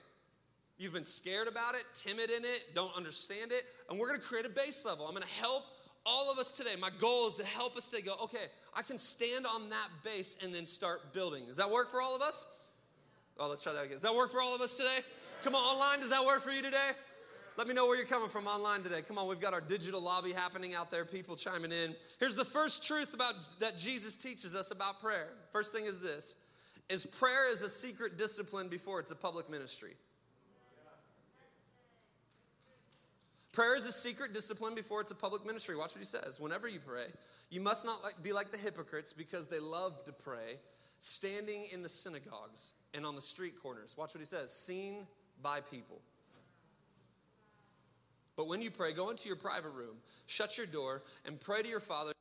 You've 0.80 0.94
been 0.94 1.04
scared 1.04 1.46
about 1.46 1.74
it, 1.74 1.84
timid 1.94 2.30
in 2.30 2.42
it, 2.42 2.74
don't 2.74 2.96
understand 2.96 3.52
it, 3.52 3.64
and 3.90 3.98
we're 3.98 4.06
gonna 4.06 4.18
create 4.18 4.46
a 4.46 4.48
base 4.48 4.82
level. 4.86 5.06
I'm 5.06 5.12
gonna 5.12 5.26
help 5.26 5.64
all 6.06 6.32
of 6.32 6.38
us 6.38 6.50
today. 6.50 6.70
My 6.80 6.88
goal 6.98 7.28
is 7.28 7.34
to 7.34 7.44
help 7.44 7.76
us 7.76 7.90
today 7.90 8.00
go, 8.00 8.14
okay, 8.22 8.46
I 8.74 8.80
can 8.80 8.96
stand 8.96 9.44
on 9.44 9.68
that 9.68 9.88
base 10.02 10.38
and 10.42 10.54
then 10.54 10.64
start 10.64 11.12
building. 11.12 11.44
Does 11.44 11.58
that 11.58 11.70
work 11.70 11.90
for 11.90 12.00
all 12.00 12.16
of 12.16 12.22
us? 12.22 12.46
Oh, 13.38 13.46
let's 13.46 13.62
try 13.62 13.74
that 13.74 13.80
again. 13.80 13.92
Does 13.92 14.02
that 14.02 14.14
work 14.14 14.30
for 14.30 14.40
all 14.40 14.54
of 14.54 14.62
us 14.62 14.74
today? 14.74 15.00
Come 15.44 15.54
on, 15.54 15.62
online, 15.62 16.00
does 16.00 16.08
that 16.08 16.24
work 16.24 16.40
for 16.40 16.50
you 16.50 16.62
today? 16.62 16.92
Let 17.58 17.68
me 17.68 17.74
know 17.74 17.86
where 17.86 17.98
you're 17.98 18.06
coming 18.06 18.30
from 18.30 18.46
online 18.46 18.80
today. 18.82 19.02
Come 19.02 19.18
on, 19.18 19.28
we've 19.28 19.38
got 19.38 19.52
our 19.52 19.60
digital 19.60 20.00
lobby 20.00 20.32
happening 20.32 20.74
out 20.74 20.90
there, 20.90 21.04
people 21.04 21.36
chiming 21.36 21.72
in. 21.72 21.94
Here's 22.18 22.36
the 22.36 22.44
first 22.46 22.86
truth 22.86 23.12
about 23.12 23.34
that 23.60 23.76
Jesus 23.76 24.16
teaches 24.16 24.56
us 24.56 24.70
about 24.70 24.98
prayer. 24.98 25.28
First 25.52 25.74
thing 25.74 25.84
is 25.84 26.00
this 26.00 26.36
is 26.88 27.04
prayer 27.04 27.52
is 27.52 27.62
a 27.62 27.68
secret 27.68 28.16
discipline 28.16 28.68
before 28.68 28.98
it's 28.98 29.10
a 29.10 29.16
public 29.16 29.50
ministry. 29.50 29.94
Prayer 33.52 33.74
is 33.74 33.86
a 33.86 33.92
secret 33.92 34.32
discipline 34.32 34.74
before 34.74 35.00
it's 35.00 35.10
a 35.10 35.14
public 35.14 35.44
ministry. 35.44 35.76
Watch 35.76 35.94
what 35.94 35.98
he 35.98 36.04
says. 36.04 36.38
Whenever 36.38 36.68
you 36.68 36.78
pray, 36.78 37.06
you 37.50 37.60
must 37.60 37.84
not 37.84 37.98
be 38.22 38.32
like 38.32 38.52
the 38.52 38.58
hypocrites 38.58 39.12
because 39.12 39.48
they 39.48 39.58
love 39.58 40.04
to 40.04 40.12
pray, 40.12 40.58
standing 41.00 41.64
in 41.72 41.82
the 41.82 41.88
synagogues 41.88 42.74
and 42.94 43.04
on 43.04 43.16
the 43.16 43.20
street 43.20 43.60
corners. 43.60 43.96
Watch 43.98 44.14
what 44.14 44.20
he 44.20 44.26
says 44.26 44.52
seen 44.52 45.06
by 45.42 45.60
people. 45.60 46.00
But 48.36 48.46
when 48.46 48.62
you 48.62 48.70
pray, 48.70 48.92
go 48.92 49.10
into 49.10 49.26
your 49.26 49.36
private 49.36 49.70
room, 49.70 49.96
shut 50.26 50.56
your 50.56 50.66
door, 50.66 51.02
and 51.26 51.38
pray 51.40 51.62
to 51.62 51.68
your 51.68 51.80
Father 51.80 52.12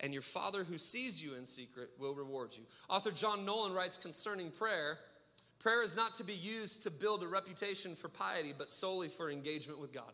and 0.00 0.12
your 0.12 0.22
Father 0.22 0.64
who 0.64 0.78
sees 0.78 1.22
you 1.22 1.34
in 1.34 1.44
secret 1.44 1.90
will 1.98 2.14
reward 2.14 2.54
you. 2.56 2.64
Author 2.88 3.10
John 3.10 3.46
Nolland 3.46 3.74
writes 3.74 3.96
concerning 3.96 4.50
prayer 4.50 4.98
prayer 5.60 5.84
is 5.84 5.94
not 5.94 6.14
to 6.14 6.24
be 6.24 6.34
used 6.34 6.82
to 6.82 6.90
build 6.90 7.22
a 7.22 7.26
reputation 7.26 7.94
for 7.94 8.08
piety, 8.08 8.52
but 8.56 8.68
solely 8.68 9.08
for 9.08 9.30
engagement 9.30 9.78
with 9.78 9.92
God. 9.92 10.12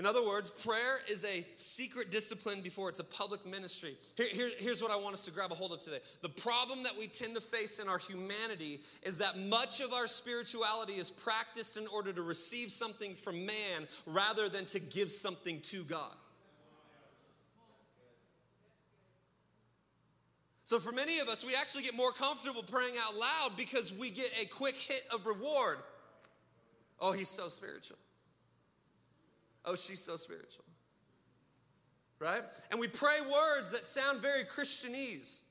In 0.00 0.06
other 0.06 0.24
words, 0.24 0.48
prayer 0.48 1.00
is 1.10 1.26
a 1.26 1.44
secret 1.56 2.10
discipline 2.10 2.62
before 2.62 2.88
it's 2.88 3.00
a 3.00 3.04
public 3.04 3.44
ministry. 3.44 3.98
Here, 4.16 4.28
here, 4.32 4.50
here's 4.56 4.80
what 4.80 4.90
I 4.90 4.96
want 4.96 5.12
us 5.12 5.26
to 5.26 5.30
grab 5.30 5.52
a 5.52 5.54
hold 5.54 5.74
of 5.74 5.80
today. 5.80 5.98
The 6.22 6.30
problem 6.30 6.82
that 6.84 6.96
we 6.98 7.06
tend 7.06 7.34
to 7.34 7.42
face 7.42 7.78
in 7.80 7.86
our 7.86 7.98
humanity 7.98 8.80
is 9.02 9.18
that 9.18 9.36
much 9.36 9.82
of 9.82 9.92
our 9.92 10.06
spirituality 10.06 10.94
is 10.94 11.10
practiced 11.10 11.76
in 11.76 11.86
order 11.86 12.14
to 12.14 12.22
receive 12.22 12.72
something 12.72 13.14
from 13.14 13.44
man 13.44 13.86
rather 14.06 14.48
than 14.48 14.64
to 14.66 14.80
give 14.80 15.10
something 15.10 15.60
to 15.64 15.84
God. 15.84 16.14
So, 20.64 20.78
for 20.78 20.92
many 20.92 21.18
of 21.18 21.28
us, 21.28 21.44
we 21.44 21.54
actually 21.54 21.82
get 21.82 21.94
more 21.94 22.12
comfortable 22.12 22.62
praying 22.62 22.94
out 23.06 23.18
loud 23.18 23.50
because 23.54 23.92
we 23.92 24.08
get 24.08 24.30
a 24.40 24.46
quick 24.46 24.76
hit 24.76 25.02
of 25.12 25.26
reward. 25.26 25.76
Oh, 26.98 27.12
he's 27.12 27.28
so 27.28 27.48
spiritual. 27.48 27.98
Oh, 29.64 29.76
she's 29.76 30.00
so 30.00 30.16
spiritual. 30.16 30.64
Right? 32.18 32.42
And 32.70 32.78
we 32.78 32.88
pray 32.88 33.18
words 33.20 33.70
that 33.70 33.86
sound 33.86 34.20
very 34.20 34.44
Christianese. 34.44 35.42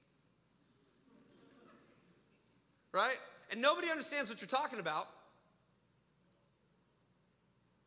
Right? 2.91 3.17
And 3.51 3.61
nobody 3.61 3.89
understands 3.89 4.29
what 4.29 4.41
you're 4.41 4.47
talking 4.47 4.79
about. 4.79 5.07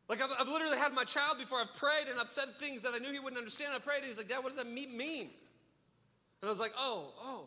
Like, 0.09 0.21
I've, 0.21 0.35
I've, 0.37 0.49
literally 0.49 0.77
had 0.77 0.93
my 0.93 1.05
child 1.05 1.37
before 1.39 1.59
I've 1.59 1.73
prayed 1.73 2.09
and 2.09 2.19
I've 2.19 2.27
said 2.27 2.45
things 2.59 2.81
that 2.81 2.93
I 2.93 2.97
knew 2.97 3.11
he 3.11 3.19
wouldn't 3.19 3.37
understand. 3.37 3.71
I 3.73 3.79
prayed 3.79 3.99
and 3.99 4.07
he's 4.07 4.17
like, 4.17 4.27
Dad, 4.27 4.39
what 4.43 4.53
does 4.53 4.57
that 4.57 4.67
mean? 4.67 5.29
And 6.41 6.49
I 6.49 6.49
was 6.49 6.59
like, 6.59 6.73
oh, 6.77 7.13
oh. 7.21 7.45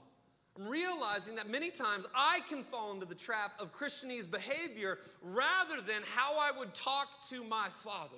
I'm 0.58 0.66
realizing 0.68 1.36
that 1.36 1.50
many 1.50 1.70
times 1.70 2.06
I 2.14 2.40
can 2.48 2.62
fall 2.62 2.94
into 2.94 3.04
the 3.04 3.14
trap 3.14 3.52
of 3.60 3.74
Christianese 3.74 4.30
behavior 4.30 4.98
rather 5.22 5.82
than 5.86 6.00
how 6.14 6.38
I 6.40 6.50
would 6.58 6.72
talk 6.72 7.08
to 7.28 7.44
my 7.44 7.68
father. 7.74 8.16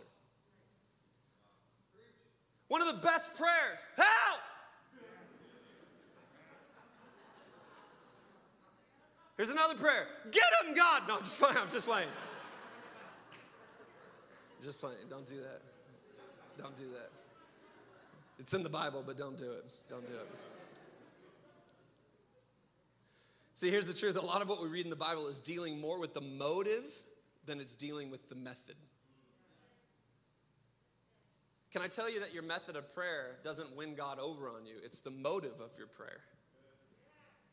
One 2.69 2.83
of 2.83 2.87
the 2.89 3.01
best 3.07 3.35
prayers 3.35 3.89
help! 3.97 4.41
Here's 9.37 9.51
another 9.51 9.75
prayer 9.75 10.07
get 10.31 10.43
him, 10.65 10.75
God! 10.75 11.03
No, 11.09 11.17
I'm 11.17 11.25
just 11.25 11.41
playing, 11.41 11.57
I'm 11.57 11.71
just 11.71 11.87
playing. 11.87 12.09
Just 14.63 14.81
playing, 14.81 14.97
don't 15.09 15.27
do 15.27 15.37
that. 15.37 15.63
Don't 16.61 16.77
do 16.77 16.85
that. 16.93 17.11
It's 18.41 18.53
in 18.55 18.63
the 18.63 18.69
Bible, 18.69 19.03
but 19.07 19.17
don't 19.17 19.37
do 19.37 19.51
it. 19.53 19.65
Don't 19.89 20.07
do 20.07 20.15
it. 20.15 20.29
See, 23.55 23.71
here's 23.71 23.87
the 23.87 23.95
truth 23.95 24.17
a 24.17 24.25
lot 24.25 24.43
of 24.43 24.49
what 24.49 24.63
we 24.63 24.69
read 24.69 24.85
in 24.85 24.91
the 24.91 24.97
Bible 24.97 25.27
is 25.27 25.41
dealing 25.41 25.81
more 25.81 25.99
with 25.99 26.15
the 26.15 26.21
motive 26.21 26.85
than 27.47 27.61
it's 27.61 27.75
dealing 27.75 28.11
with 28.11 28.29
the 28.29 28.37
method. 28.37 28.77
Can 31.73 31.83
I 31.83 31.87
tell 31.87 32.11
you 32.11 32.21
that 32.21 32.33
your 32.33 32.43
method 32.43 32.77
of 32.77 32.95
prayer 32.95 33.37
doesn't 33.45 33.77
win 33.77 33.95
God 33.95 34.19
over 34.19 34.49
on 34.49 34.65
you? 34.65 34.75
It's 34.83 35.03
the 35.03 35.11
motive 35.11 35.61
of 35.61 35.71
your 35.77 35.87
prayer. 35.87 36.21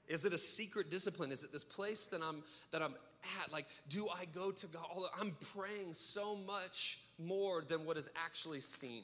Is 0.07 0.23
it 0.23 0.33
a 0.33 0.37
secret 0.37 0.89
discipline? 0.89 1.31
Is 1.31 1.43
it 1.43 1.51
this 1.51 1.63
place 1.63 2.05
that 2.07 2.21
I'm 2.21 2.43
that 2.71 2.81
I'm 2.81 2.93
at? 3.41 3.51
Like, 3.51 3.65
do 3.89 4.07
I 4.07 4.25
go 4.33 4.51
to 4.51 4.67
God? 4.67 4.85
I'm 5.19 5.35
praying 5.55 5.93
so 5.93 6.37
much 6.37 6.99
more 7.19 7.63
than 7.67 7.85
what 7.85 7.97
is 7.97 8.09
actually 8.23 8.59
seen. 8.59 9.03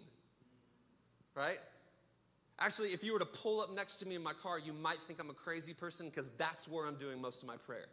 Right? 1.35 1.57
Actually, 2.59 2.89
if 2.89 3.03
you 3.03 3.13
were 3.13 3.19
to 3.19 3.25
pull 3.25 3.59
up 3.61 3.73
next 3.73 3.95
to 3.97 4.07
me 4.07 4.15
in 4.15 4.21
my 4.21 4.33
car, 4.33 4.59
you 4.59 4.73
might 4.73 4.99
think 4.99 5.19
I'm 5.19 5.31
a 5.31 5.33
crazy 5.33 5.73
person 5.73 6.07
because 6.07 6.29
that's 6.31 6.67
where 6.67 6.85
I'm 6.85 6.95
doing 6.95 7.19
most 7.19 7.41
of 7.41 7.47
my 7.47 7.57
prayer. 7.57 7.87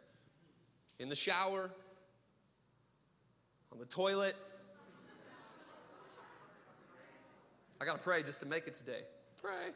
In 0.99 1.09
the 1.09 1.15
shower, 1.15 1.71
on 3.71 3.79
the 3.79 3.85
toilet, 3.85 4.35
I 7.81 7.85
got 7.85 7.97
to 7.97 8.03
pray 8.03 8.21
just 8.23 8.41
to 8.41 8.47
make 8.47 8.67
it 8.67 8.73
today. 8.73 9.01
Pray. 9.41 9.71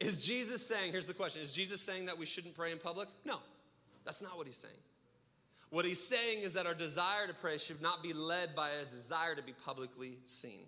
Is 0.00 0.24
Jesus 0.24 0.66
saying, 0.66 0.92
here's 0.92 1.06
the 1.06 1.14
question, 1.14 1.40
is 1.40 1.54
Jesus 1.54 1.80
saying 1.80 2.06
that 2.06 2.18
we 2.18 2.26
shouldn't 2.26 2.54
pray 2.54 2.72
in 2.72 2.78
public? 2.78 3.08
No, 3.24 3.38
that's 4.04 4.22
not 4.22 4.36
what 4.36 4.46
he's 4.46 4.56
saying. 4.56 4.74
What 5.70 5.84
he's 5.84 6.02
saying 6.02 6.42
is 6.42 6.52
that 6.52 6.66
our 6.66 6.74
desire 6.74 7.26
to 7.26 7.34
pray 7.34 7.58
should 7.58 7.80
not 7.80 8.02
be 8.02 8.12
led 8.12 8.54
by 8.54 8.68
a 8.68 8.84
desire 8.90 9.34
to 9.34 9.42
be 9.42 9.54
publicly 9.64 10.18
seen. 10.24 10.66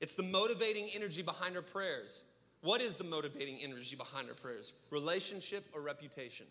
It's 0.00 0.14
the 0.14 0.22
motivating 0.22 0.88
energy 0.94 1.22
behind 1.22 1.56
our 1.56 1.62
prayers. 1.62 2.24
What 2.62 2.80
is 2.80 2.96
the 2.96 3.04
motivating 3.04 3.58
energy 3.62 3.96
behind 3.96 4.28
our 4.28 4.34
prayers? 4.34 4.72
Relationship 4.90 5.64
or 5.74 5.82
reputation? 5.82 6.46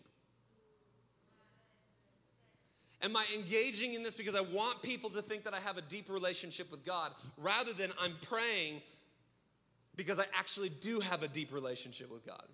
Am 3.02 3.16
I 3.16 3.24
engaging 3.34 3.94
in 3.94 4.02
this 4.02 4.14
because 4.14 4.34
I 4.34 4.40
want 4.40 4.82
people 4.82 5.10
to 5.10 5.22
think 5.22 5.44
that 5.44 5.54
I 5.54 5.60
have 5.60 5.76
a 5.76 5.82
deep 5.82 6.08
relationship 6.08 6.70
with 6.70 6.84
God 6.84 7.12
rather 7.36 7.72
than 7.72 7.90
I'm 8.00 8.14
praying 8.22 8.80
because 9.96 10.18
I 10.18 10.24
actually 10.38 10.70
do 10.70 11.00
have 11.00 11.22
a 11.22 11.28
deep 11.28 11.52
relationship 11.52 12.10
with 12.10 12.24
God? 12.26 12.44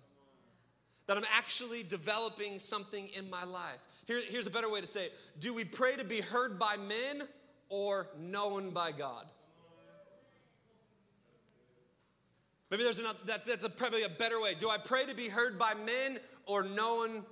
That 1.07 1.17
I'm 1.17 1.25
actually 1.35 1.83
developing 1.83 2.59
something 2.59 3.09
in 3.17 3.29
my 3.29 3.43
life. 3.43 3.79
Here, 4.05 4.21
here's 4.27 4.47
a 4.47 4.51
better 4.51 4.69
way 4.69 4.81
to 4.81 4.87
say 4.87 5.05
it 5.05 5.13
Do 5.39 5.53
we 5.53 5.63
pray 5.63 5.95
to 5.95 6.03
be 6.03 6.19
heard 6.19 6.59
by 6.59 6.75
men 6.77 7.27
or 7.69 8.07
known 8.19 8.71
by 8.71 8.91
God? 8.91 9.25
Maybe 12.69 12.83
there's 12.83 12.99
another, 12.99 13.19
that, 13.27 13.45
that's 13.45 13.63
a, 13.65 13.69
probably 13.69 14.01
a 14.01 14.09
better 14.09 14.41
way. 14.41 14.55
Do 14.55 14.67
I 14.67 14.77
pray 14.77 15.05
to 15.05 15.15
be 15.15 15.27
heard 15.27 15.59
by 15.59 15.73
men 15.85 16.17
or 16.47 16.63
known 16.63 17.23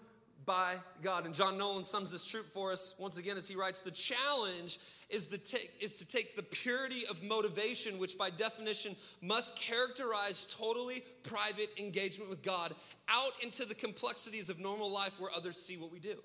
by 0.45 0.75
God. 1.01 1.25
And 1.25 1.33
John 1.33 1.57
Nolland 1.57 1.85
sums 1.85 2.11
this 2.11 2.25
truth 2.25 2.51
for 2.53 2.71
us 2.71 2.95
once 2.97 3.17
again 3.17 3.37
as 3.37 3.47
he 3.47 3.55
writes 3.55 3.81
The 3.81 3.91
challenge 3.91 4.79
is, 5.09 5.27
the 5.27 5.39
is 5.79 5.95
to 5.95 6.07
take 6.07 6.35
the 6.35 6.43
purity 6.43 7.05
of 7.07 7.23
motivation, 7.23 7.99
which 7.99 8.17
by 8.17 8.29
definition 8.29 8.95
must 9.21 9.55
characterize 9.55 10.45
totally 10.45 11.03
private 11.23 11.69
engagement 11.77 12.29
with 12.29 12.41
God, 12.43 12.73
out 13.09 13.33
into 13.43 13.65
the 13.65 13.75
complexities 13.75 14.49
of 14.49 14.59
normal 14.59 14.91
life 14.91 15.19
where 15.19 15.31
others 15.35 15.57
see 15.57 15.77
what 15.77 15.91
we 15.91 15.99
do. 15.99 16.15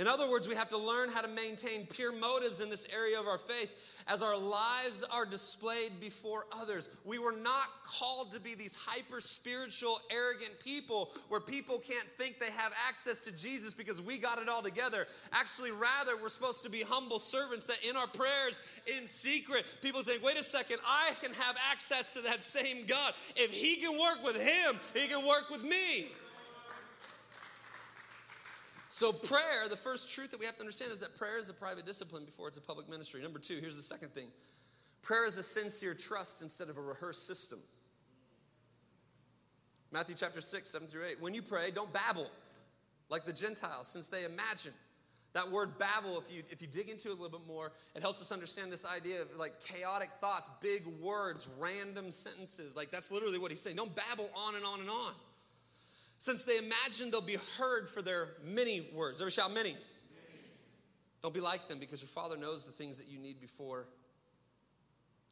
In 0.00 0.08
other 0.08 0.30
words, 0.30 0.48
we 0.48 0.54
have 0.54 0.68
to 0.68 0.78
learn 0.78 1.10
how 1.10 1.20
to 1.20 1.28
maintain 1.28 1.84
pure 1.84 2.10
motives 2.10 2.62
in 2.62 2.70
this 2.70 2.86
area 2.90 3.20
of 3.20 3.26
our 3.26 3.36
faith 3.36 3.68
as 4.08 4.22
our 4.22 4.34
lives 4.34 5.04
are 5.12 5.26
displayed 5.26 6.00
before 6.00 6.46
others. 6.58 6.88
We 7.04 7.18
were 7.18 7.36
not 7.36 7.66
called 7.84 8.32
to 8.32 8.40
be 8.40 8.54
these 8.54 8.74
hyper 8.74 9.20
spiritual, 9.20 10.00
arrogant 10.10 10.58
people 10.64 11.10
where 11.28 11.38
people 11.38 11.78
can't 11.78 12.08
think 12.16 12.40
they 12.40 12.50
have 12.50 12.72
access 12.88 13.20
to 13.26 13.32
Jesus 13.32 13.74
because 13.74 14.00
we 14.00 14.16
got 14.16 14.38
it 14.38 14.48
all 14.48 14.62
together. 14.62 15.06
Actually, 15.34 15.72
rather, 15.72 16.16
we're 16.16 16.30
supposed 16.30 16.64
to 16.64 16.70
be 16.70 16.80
humble 16.80 17.18
servants 17.18 17.66
that 17.66 17.84
in 17.86 17.94
our 17.94 18.06
prayers, 18.06 18.58
in 18.98 19.06
secret, 19.06 19.66
people 19.82 20.02
think, 20.02 20.24
wait 20.24 20.38
a 20.38 20.42
second, 20.42 20.78
I 20.88 21.10
can 21.22 21.34
have 21.34 21.56
access 21.70 22.14
to 22.14 22.22
that 22.22 22.42
same 22.42 22.86
God. 22.86 23.12
If 23.36 23.52
He 23.52 23.76
can 23.76 24.00
work 24.00 24.24
with 24.24 24.40
Him, 24.40 24.80
He 24.94 25.08
can 25.08 25.26
work 25.26 25.50
with 25.50 25.62
me. 25.62 26.08
So, 28.92 29.12
prayer, 29.12 29.68
the 29.68 29.76
first 29.76 30.12
truth 30.12 30.32
that 30.32 30.40
we 30.40 30.46
have 30.46 30.56
to 30.56 30.62
understand 30.62 30.90
is 30.90 30.98
that 30.98 31.16
prayer 31.16 31.38
is 31.38 31.48
a 31.48 31.54
private 31.54 31.86
discipline 31.86 32.24
before 32.24 32.48
it's 32.48 32.58
a 32.58 32.60
public 32.60 32.88
ministry. 32.88 33.22
Number 33.22 33.38
two, 33.38 33.58
here's 33.60 33.76
the 33.76 33.82
second 33.82 34.10
thing 34.10 34.26
prayer 35.00 35.26
is 35.26 35.38
a 35.38 35.44
sincere 35.44 35.94
trust 35.94 36.42
instead 36.42 36.68
of 36.68 36.76
a 36.76 36.80
rehearsed 36.80 37.24
system. 37.26 37.60
Matthew 39.92 40.16
chapter 40.16 40.40
6, 40.40 40.68
7 40.68 40.88
through 40.88 41.04
8. 41.04 41.20
When 41.20 41.34
you 41.34 41.42
pray, 41.42 41.70
don't 41.70 41.92
babble 41.92 42.30
like 43.08 43.24
the 43.24 43.32
Gentiles, 43.32 43.86
since 43.86 44.08
they 44.08 44.24
imagine. 44.24 44.72
That 45.34 45.48
word 45.48 45.78
babble, 45.78 46.18
if 46.18 46.34
you, 46.34 46.42
if 46.50 46.60
you 46.60 46.66
dig 46.66 46.88
into 46.88 47.08
it 47.08 47.12
a 47.12 47.14
little 47.22 47.38
bit 47.38 47.46
more, 47.46 47.70
it 47.94 48.02
helps 48.02 48.20
us 48.20 48.32
understand 48.32 48.72
this 48.72 48.84
idea 48.84 49.22
of 49.22 49.28
like 49.36 49.52
chaotic 49.60 50.10
thoughts, 50.20 50.50
big 50.60 50.84
words, 51.00 51.46
random 51.60 52.10
sentences. 52.10 52.74
Like 52.74 52.90
that's 52.90 53.12
literally 53.12 53.38
what 53.38 53.52
he's 53.52 53.60
saying. 53.60 53.76
Don't 53.76 53.94
babble 53.94 54.28
on 54.36 54.56
and 54.56 54.64
on 54.64 54.80
and 54.80 54.90
on 54.90 55.12
since 56.20 56.44
they 56.44 56.58
imagine 56.58 57.10
they'll 57.10 57.22
be 57.22 57.38
heard 57.58 57.88
for 57.88 58.02
their 58.02 58.28
many 58.44 58.86
words. 58.94 59.22
Ever 59.22 59.30
shout 59.30 59.48
many? 59.54 59.70
many? 59.70 59.78
Don't 61.22 61.32
be 61.32 61.40
like 61.40 61.66
them 61.66 61.78
because 61.78 62.02
your 62.02 62.10
Father 62.10 62.36
knows 62.36 62.66
the 62.66 62.72
things 62.72 62.98
that 62.98 63.08
you 63.08 63.18
need 63.18 63.40
before 63.40 63.86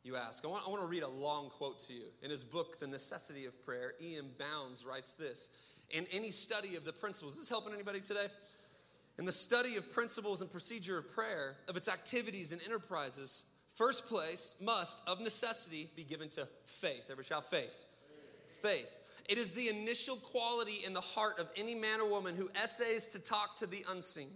you 0.03 0.17
ask. 0.17 0.47
I 0.47 0.49
want, 0.49 0.65
I 0.67 0.71
want 0.71 0.81
to 0.81 0.89
read 0.89 1.03
a 1.03 1.09
long 1.09 1.51
quote 1.51 1.79
to 1.81 1.93
you. 1.93 2.05
In 2.23 2.31
his 2.31 2.43
book, 2.43 2.81
The 2.81 2.87
Necessity 2.87 3.45
of 3.45 3.63
Prayer, 3.67 3.93
E.M. 4.03 4.31
Bounds 4.39 4.87
writes 4.87 5.13
this 5.13 5.51
In 5.91 6.07
any 6.11 6.31
study 6.31 6.75
of 6.75 6.87
the 6.87 6.93
principles, 6.95 7.35
is 7.35 7.41
this 7.41 7.51
helping 7.51 7.75
anybody 7.75 8.01
today? 8.01 8.29
In 9.19 9.27
the 9.27 9.33
study 9.33 9.77
of 9.77 9.93
principles 9.93 10.41
and 10.41 10.51
procedure 10.51 10.97
of 10.97 11.15
prayer, 11.15 11.57
of 11.69 11.77
its 11.77 11.91
activities 11.91 12.53
and 12.53 12.63
enterprises, 12.63 13.45
first 13.75 14.09
place 14.09 14.57
must, 14.63 15.07
of 15.07 15.21
necessity, 15.21 15.91
be 15.97 16.05
given 16.05 16.31
to 16.31 16.49
faith. 16.65 17.11
Ever 17.11 17.23
shout 17.23 17.45
faith? 17.45 17.85
Faith. 18.49 18.63
faith. 18.63 18.99
It 19.29 19.39
is 19.39 19.51
the 19.53 19.69
initial 19.69 20.17
quality 20.17 20.85
in 20.87 20.95
the 20.95 21.01
heart 21.01 21.39
of 21.39 21.49
any 21.57 21.75
man 21.75 22.01
or 22.01 22.09
woman 22.09 22.35
who 22.35 22.51
essays 22.63 23.09
to 23.09 23.23
talk 23.23 23.57
to 23.57 23.67
the 23.67 23.85
unseen. 23.91 24.31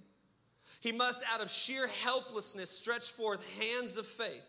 He 0.80 0.92
must, 0.92 1.24
out 1.32 1.40
of 1.40 1.50
sheer 1.50 1.86
helplessness, 2.04 2.70
stretch 2.70 3.10
forth 3.10 3.46
hands 3.58 3.96
of 3.96 4.06
faith. 4.06 4.42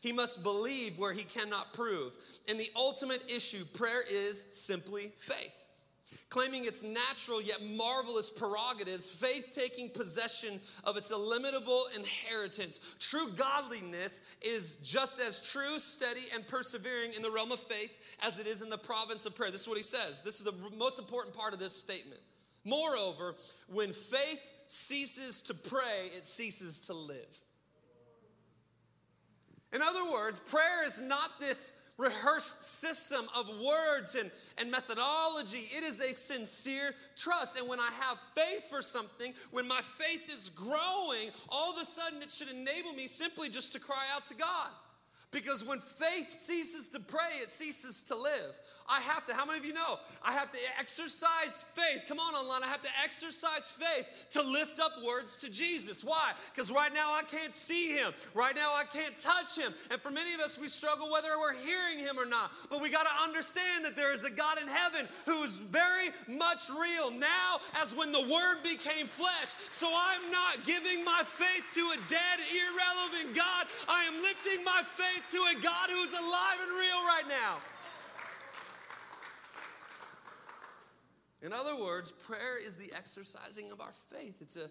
He 0.00 0.12
must 0.12 0.42
believe 0.42 0.98
where 0.98 1.12
he 1.12 1.24
cannot 1.24 1.72
prove. 1.72 2.14
And 2.48 2.60
the 2.60 2.70
ultimate 2.76 3.22
issue, 3.28 3.64
prayer 3.64 4.02
is 4.08 4.46
simply 4.50 5.12
faith 5.18 5.65
claiming 6.28 6.64
its 6.64 6.82
natural 6.82 7.40
yet 7.40 7.62
marvelous 7.76 8.30
prerogatives, 8.30 9.10
faith 9.10 9.50
taking 9.52 9.88
possession 9.88 10.60
of 10.84 10.96
its 10.96 11.10
illimitable 11.10 11.84
inheritance. 11.96 12.80
True 12.98 13.28
godliness 13.36 14.20
is 14.42 14.76
just 14.76 15.20
as 15.20 15.40
true, 15.52 15.78
steady, 15.78 16.22
and 16.34 16.46
persevering 16.46 17.12
in 17.14 17.22
the 17.22 17.30
realm 17.30 17.52
of 17.52 17.60
faith 17.60 17.90
as 18.22 18.40
it 18.40 18.46
is 18.46 18.62
in 18.62 18.70
the 18.70 18.78
province 18.78 19.26
of 19.26 19.34
prayer. 19.34 19.50
This 19.50 19.62
is 19.62 19.68
what 19.68 19.76
he 19.76 19.82
says. 19.82 20.22
This 20.22 20.38
is 20.38 20.44
the 20.44 20.54
most 20.76 20.98
important 20.98 21.34
part 21.34 21.52
of 21.52 21.58
this 21.58 21.76
statement. 21.76 22.20
Moreover, 22.64 23.36
when 23.68 23.92
faith 23.92 24.40
ceases 24.66 25.42
to 25.42 25.54
pray, 25.54 26.10
it 26.16 26.24
ceases 26.24 26.80
to 26.80 26.94
live. 26.94 27.40
In 29.72 29.82
other 29.82 30.10
words, 30.10 30.40
prayer 30.40 30.86
is 30.86 31.00
not 31.00 31.38
this 31.38 31.74
rehearsed 31.98 32.62
system 32.62 33.26
of 33.34 33.48
words 33.48 34.14
and, 34.14 34.30
and 34.58 34.70
methodology. 34.70 35.68
It 35.70 35.82
is 35.82 36.00
a 36.00 36.12
sincere 36.12 36.94
trust. 37.16 37.58
And 37.58 37.68
when 37.68 37.80
I 37.80 37.90
have 38.00 38.18
faith 38.34 38.68
for 38.68 38.82
something, 38.82 39.32
when 39.50 39.66
my 39.66 39.80
faith 39.98 40.30
is 40.32 40.50
growing, 40.50 41.30
all 41.48 41.72
of 41.72 41.80
a 41.80 41.84
sudden 41.84 42.22
it 42.22 42.30
should 42.30 42.50
enable 42.50 42.92
me 42.92 43.06
simply 43.06 43.48
just 43.48 43.72
to 43.72 43.80
cry 43.80 44.04
out 44.14 44.26
to 44.26 44.34
God. 44.34 44.68
Because 45.36 45.62
when 45.62 45.80
faith 45.80 46.32
ceases 46.32 46.88
to 46.88 46.98
pray, 46.98 47.28
it 47.42 47.50
ceases 47.50 48.02
to 48.04 48.16
live. 48.16 48.58
I 48.88 49.02
have 49.02 49.26
to, 49.26 49.34
how 49.34 49.44
many 49.44 49.58
of 49.58 49.66
you 49.66 49.74
know? 49.74 49.98
I 50.24 50.32
have 50.32 50.50
to 50.50 50.58
exercise 50.78 51.62
faith. 51.74 52.04
Come 52.08 52.18
on, 52.18 52.34
online. 52.34 52.62
I 52.62 52.68
have 52.68 52.80
to 52.80 52.90
exercise 53.04 53.70
faith 53.70 54.06
to 54.30 54.42
lift 54.42 54.80
up 54.80 54.92
words 55.04 55.36
to 55.42 55.50
Jesus. 55.50 56.02
Why? 56.02 56.32
Because 56.54 56.72
right 56.72 56.94
now 56.94 57.12
I 57.12 57.22
can't 57.22 57.54
see 57.54 57.92
him. 57.92 58.14
Right 58.32 58.56
now 58.56 58.72
I 58.74 58.84
can't 58.84 59.18
touch 59.18 59.58
him. 59.58 59.74
And 59.90 60.00
for 60.00 60.10
many 60.10 60.32
of 60.32 60.40
us, 60.40 60.58
we 60.58 60.68
struggle 60.68 61.12
whether 61.12 61.28
we're 61.38 61.56
hearing 61.56 61.98
him 61.98 62.18
or 62.18 62.24
not. 62.24 62.50
But 62.70 62.80
we 62.80 62.90
got 62.90 63.04
to 63.04 63.22
understand 63.28 63.84
that 63.84 63.94
there 63.94 64.14
is 64.14 64.24
a 64.24 64.30
God 64.30 64.56
in 64.62 64.68
heaven 64.68 65.06
who 65.26 65.42
is 65.42 65.58
very 65.58 66.08
much 66.28 66.70
real 66.70 67.10
now 67.10 67.60
as 67.82 67.94
when 67.94 68.10
the 68.10 68.22
word 68.22 68.62
became 68.62 69.06
flesh. 69.06 69.52
So 69.68 69.86
I'm 69.86 70.30
not 70.30 70.64
giving 70.64 71.04
my 71.04 71.20
faith 71.24 71.64
to 71.74 71.82
a 71.92 71.98
dead, 72.08 72.38
irrelevant 72.48 73.36
God. 73.36 73.66
I 73.86 74.04
am 74.04 74.22
lifting 74.22 74.64
my 74.64 74.80
faith 74.82 75.25
to 75.30 75.36
a 75.36 75.60
God 75.60 75.90
who 75.90 75.96
is 75.96 76.12
alive 76.12 76.58
and 76.62 76.72
real 76.72 77.02
right 77.04 77.24
now. 77.28 77.58
In 81.42 81.52
other 81.52 81.76
words, 81.76 82.12
prayer 82.12 82.58
is 82.58 82.76
the 82.76 82.92
exercising 82.96 83.70
of 83.70 83.80
our 83.80 83.92
faith. 84.10 84.38
It's 84.40 84.56
a 84.56 84.70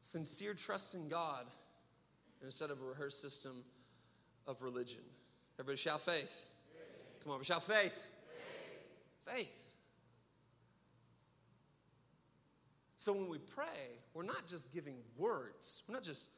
sincere 0.00 0.54
trust 0.54 0.94
in 0.94 1.08
God 1.08 1.46
instead 2.42 2.70
of 2.70 2.80
a 2.82 2.84
rehearsed 2.84 3.20
system 3.20 3.64
of 4.46 4.62
religion. 4.62 5.02
Everybody 5.58 5.76
shout 5.76 6.00
faith. 6.00 6.46
faith. 6.72 7.24
Come 7.24 7.32
on, 7.32 7.42
shout 7.42 7.62
faith. 7.62 8.08
faith. 9.24 9.36
Faith. 9.36 9.66
So 12.96 13.12
when 13.12 13.28
we 13.28 13.38
pray, 13.38 14.00
we're 14.14 14.24
not 14.24 14.46
just 14.48 14.72
giving 14.72 14.96
words, 15.16 15.82
we're 15.86 15.94
not 15.94 16.02
just 16.02 16.28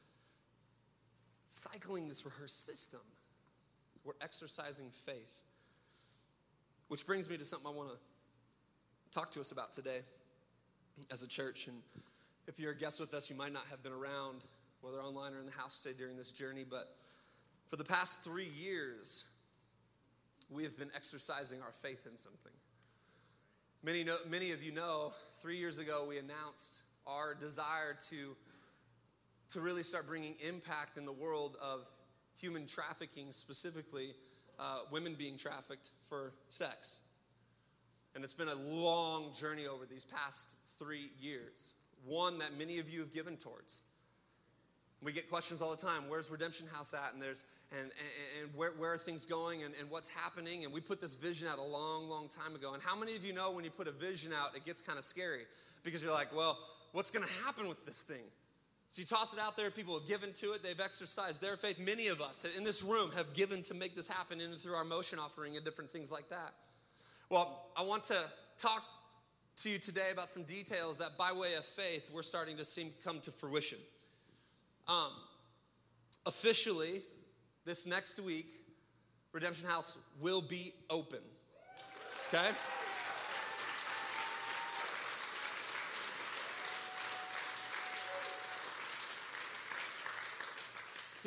cycling 1.49 2.09
this 2.09 2.25
rehearsed 2.25 2.67
system, 2.67 3.01
we're 4.09 4.15
exercising 4.23 4.87
faith. 5.05 5.45
Which 6.89 7.07
brings 7.07 7.29
me 7.29 7.37
to 7.37 7.45
something 7.45 7.71
I 7.71 7.77
want 7.77 7.91
to 7.91 7.97
talk 9.13 9.31
to 9.33 9.41
us 9.41 9.53
about 9.53 9.75
today 9.75 9.99
as 11.13 11.23
a 11.23 11.29
church. 11.29 11.67
And 11.67 11.77
if 12.47 12.59
you're 12.59 12.73
a 12.73 12.77
guest 12.77 13.01
with 13.01 13.13
us, 13.13 13.29
you 13.29 13.37
might 13.37 13.53
not 13.53 13.65
have 13.69 13.83
been 13.83 13.93
around, 13.93 14.41
whether 14.81 14.97
online 14.97 15.35
or 15.35 15.41
in 15.41 15.45
the 15.45 15.53
house 15.53 15.81
today 15.81 15.95
during 15.97 16.17
this 16.17 16.33
journey, 16.33 16.65
but 16.69 16.97
for 17.69 17.77
the 17.77 17.85
past 17.85 18.25
three 18.25 18.49
years, 18.59 19.25
we 20.49 20.63
have 20.63 20.79
been 20.79 20.91
exercising 20.97 21.61
our 21.61 21.73
faith 21.83 22.07
in 22.11 22.17
something. 22.17 22.53
Many, 23.83 24.05
know, 24.05 24.17
many 24.31 24.53
of 24.53 24.63
you 24.63 24.73
know, 24.73 25.13
three 25.43 25.59
years 25.59 25.77
ago, 25.77 26.07
we 26.09 26.17
announced 26.17 26.81
our 27.07 27.35
desire 27.35 27.95
to, 28.09 28.35
to 29.51 29.61
really 29.61 29.83
start 29.83 30.07
bringing 30.07 30.35
impact 30.41 30.97
in 30.97 31.05
the 31.05 31.13
world 31.13 31.59
of 31.61 31.85
human 32.41 32.67
trafficking, 32.67 33.27
specifically 33.31 34.15
uh, 34.59 34.81
women 34.91 35.15
being 35.19 35.37
trafficked 35.37 35.91
for 36.09 36.33
sex. 36.49 37.01
And 38.15 38.25
it's 38.25 38.33
been 38.33 38.49
a 38.49 38.55
long 38.55 39.33
journey 39.33 39.67
over 39.67 39.87
these 39.87 40.05
past 40.05 40.57
three 40.79 41.11
years, 41.21 41.75
one 42.07 42.39
that 42.39 42.59
many 42.59 42.79
of 42.79 42.89
you 42.91 43.01
have 43.01 43.13
given 43.13 43.37
towards. 43.37 43.81
We 45.03 45.13
get 45.13 45.31
questions 45.31 45.63
all 45.63 45.71
the 45.71 45.77
time 45.77 46.09
where's 46.09 46.31
Redemption 46.31 46.67
House 46.73 46.95
at? 46.95 47.13
And 47.13 47.23
there's 47.23 47.45
and, 47.71 47.81
and, 47.81 47.93
and 48.43 48.55
where, 48.55 48.71
where, 48.73 48.95
are 48.95 48.99
things 48.99 49.27
going 49.27 49.63
and, 49.63 49.75
and 49.79 49.91
what's 49.91 50.09
happening? 50.09 50.65
And 50.65 50.73
we 50.73 50.81
put 50.81 51.03
this 51.03 51.15
vision 51.15 51.47
out 51.49 51.59
a 51.59 51.63
long, 51.63 52.09
long 52.09 52.29
time 52.29 52.55
ago. 52.55 52.73
And 52.73 52.83
how 52.83 52.99
many 52.99 53.15
of 53.15 53.25
you 53.25 53.35
know 53.35 53.53
when 53.53 53.63
you 53.63 53.71
put 53.71 53.87
a 53.87 53.93
vision 53.93 54.33
out, 54.33 54.57
it 54.57 54.65
gets 54.65 54.81
kind 54.81 54.99
of 54.99 55.05
scary 55.05 55.43
because 55.85 56.03
you're 56.03 56.13
like, 56.13 56.35
well, 56.35 56.59
what's 56.93 57.11
going 57.11 57.27
to 57.27 57.45
happen 57.45 57.69
with 57.69 57.85
this 57.85 58.03
thing? 58.03 58.25
So 58.91 59.01
you 59.01 59.07
toss 59.07 59.35
it 59.35 59.39
out 59.39 59.57
there, 59.57 59.71
people 59.71 59.99
have 59.99 60.09
given 60.09 60.33
to 60.35 60.53
it, 60.53 60.63
they've 60.63 60.81
exercised 60.81 61.43
their 61.43 61.57
faith. 61.59 61.79
Many 61.79 62.09
of 62.09 62.23
us 62.23 62.47
in 62.57 62.65
this 62.65 62.83
room 62.83 63.11
have 63.15 63.35
given 63.35 63.61
to 63.63 63.75
make 63.75 63.95
this 63.95 64.09
happen 64.09 64.41
and 64.41 64.55
through 64.55 64.75
our 64.75 64.85
motion 64.85 65.19
offering 65.19 65.57
and 65.57 65.65
different 65.65 65.91
things 65.91 66.11
like 66.11 66.29
that. 66.31 66.55
Well, 67.29 67.67
I 67.77 67.83
want 67.83 68.05
to 68.05 68.19
talk 68.57 68.83
to 69.57 69.69
you 69.69 69.79
today 69.79 70.11
about 70.11 70.31
some 70.31 70.45
details 70.45 70.97
that, 70.99 71.19
by 71.19 71.33
way 71.33 71.55
of 71.55 71.65
faith, 71.67 72.09
we're 72.13 72.23
starting 72.23 72.57
to 72.57 72.65
see 72.65 72.93
come 73.05 73.21
to 73.21 73.31
fruition. 73.31 73.79
Um, 74.89 75.13
officially, 76.25 77.03
this 77.67 77.87
next 77.87 78.21
week, 78.21 78.47
Redemption 79.33 79.69
House 79.69 79.99
will 80.21 80.41
be 80.41 80.73
open. 80.89 81.21
Okay? 82.33 82.49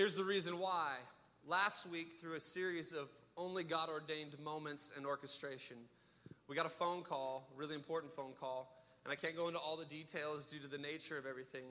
Here's 0.01 0.15
the 0.15 0.23
reason 0.23 0.57
why. 0.57 0.95
Last 1.47 1.87
week, 1.87 2.13
through 2.13 2.33
a 2.33 2.39
series 2.39 2.91
of 2.91 3.07
only 3.37 3.63
God 3.63 3.87
ordained 3.87 4.35
moments 4.43 4.91
and 4.97 5.05
orchestration. 5.05 5.77
We 6.47 6.55
got 6.55 6.65
a 6.65 6.69
phone 6.69 7.03
call, 7.03 7.47
really 7.55 7.75
important 7.75 8.11
phone 8.11 8.31
call, 8.39 8.75
and 9.05 9.11
I 9.11 9.15
can't 9.15 9.37
go 9.37 9.47
into 9.47 9.59
all 9.59 9.77
the 9.77 9.85
details 9.85 10.43
due 10.43 10.57
to 10.57 10.67
the 10.67 10.79
nature 10.79 11.19
of 11.19 11.27
everything. 11.27 11.65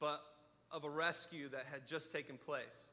but 0.00 0.20
of 0.72 0.82
a 0.82 0.90
rescue 0.90 1.48
that 1.50 1.66
had 1.70 1.86
just 1.86 2.10
taken 2.10 2.36
place. 2.38 2.88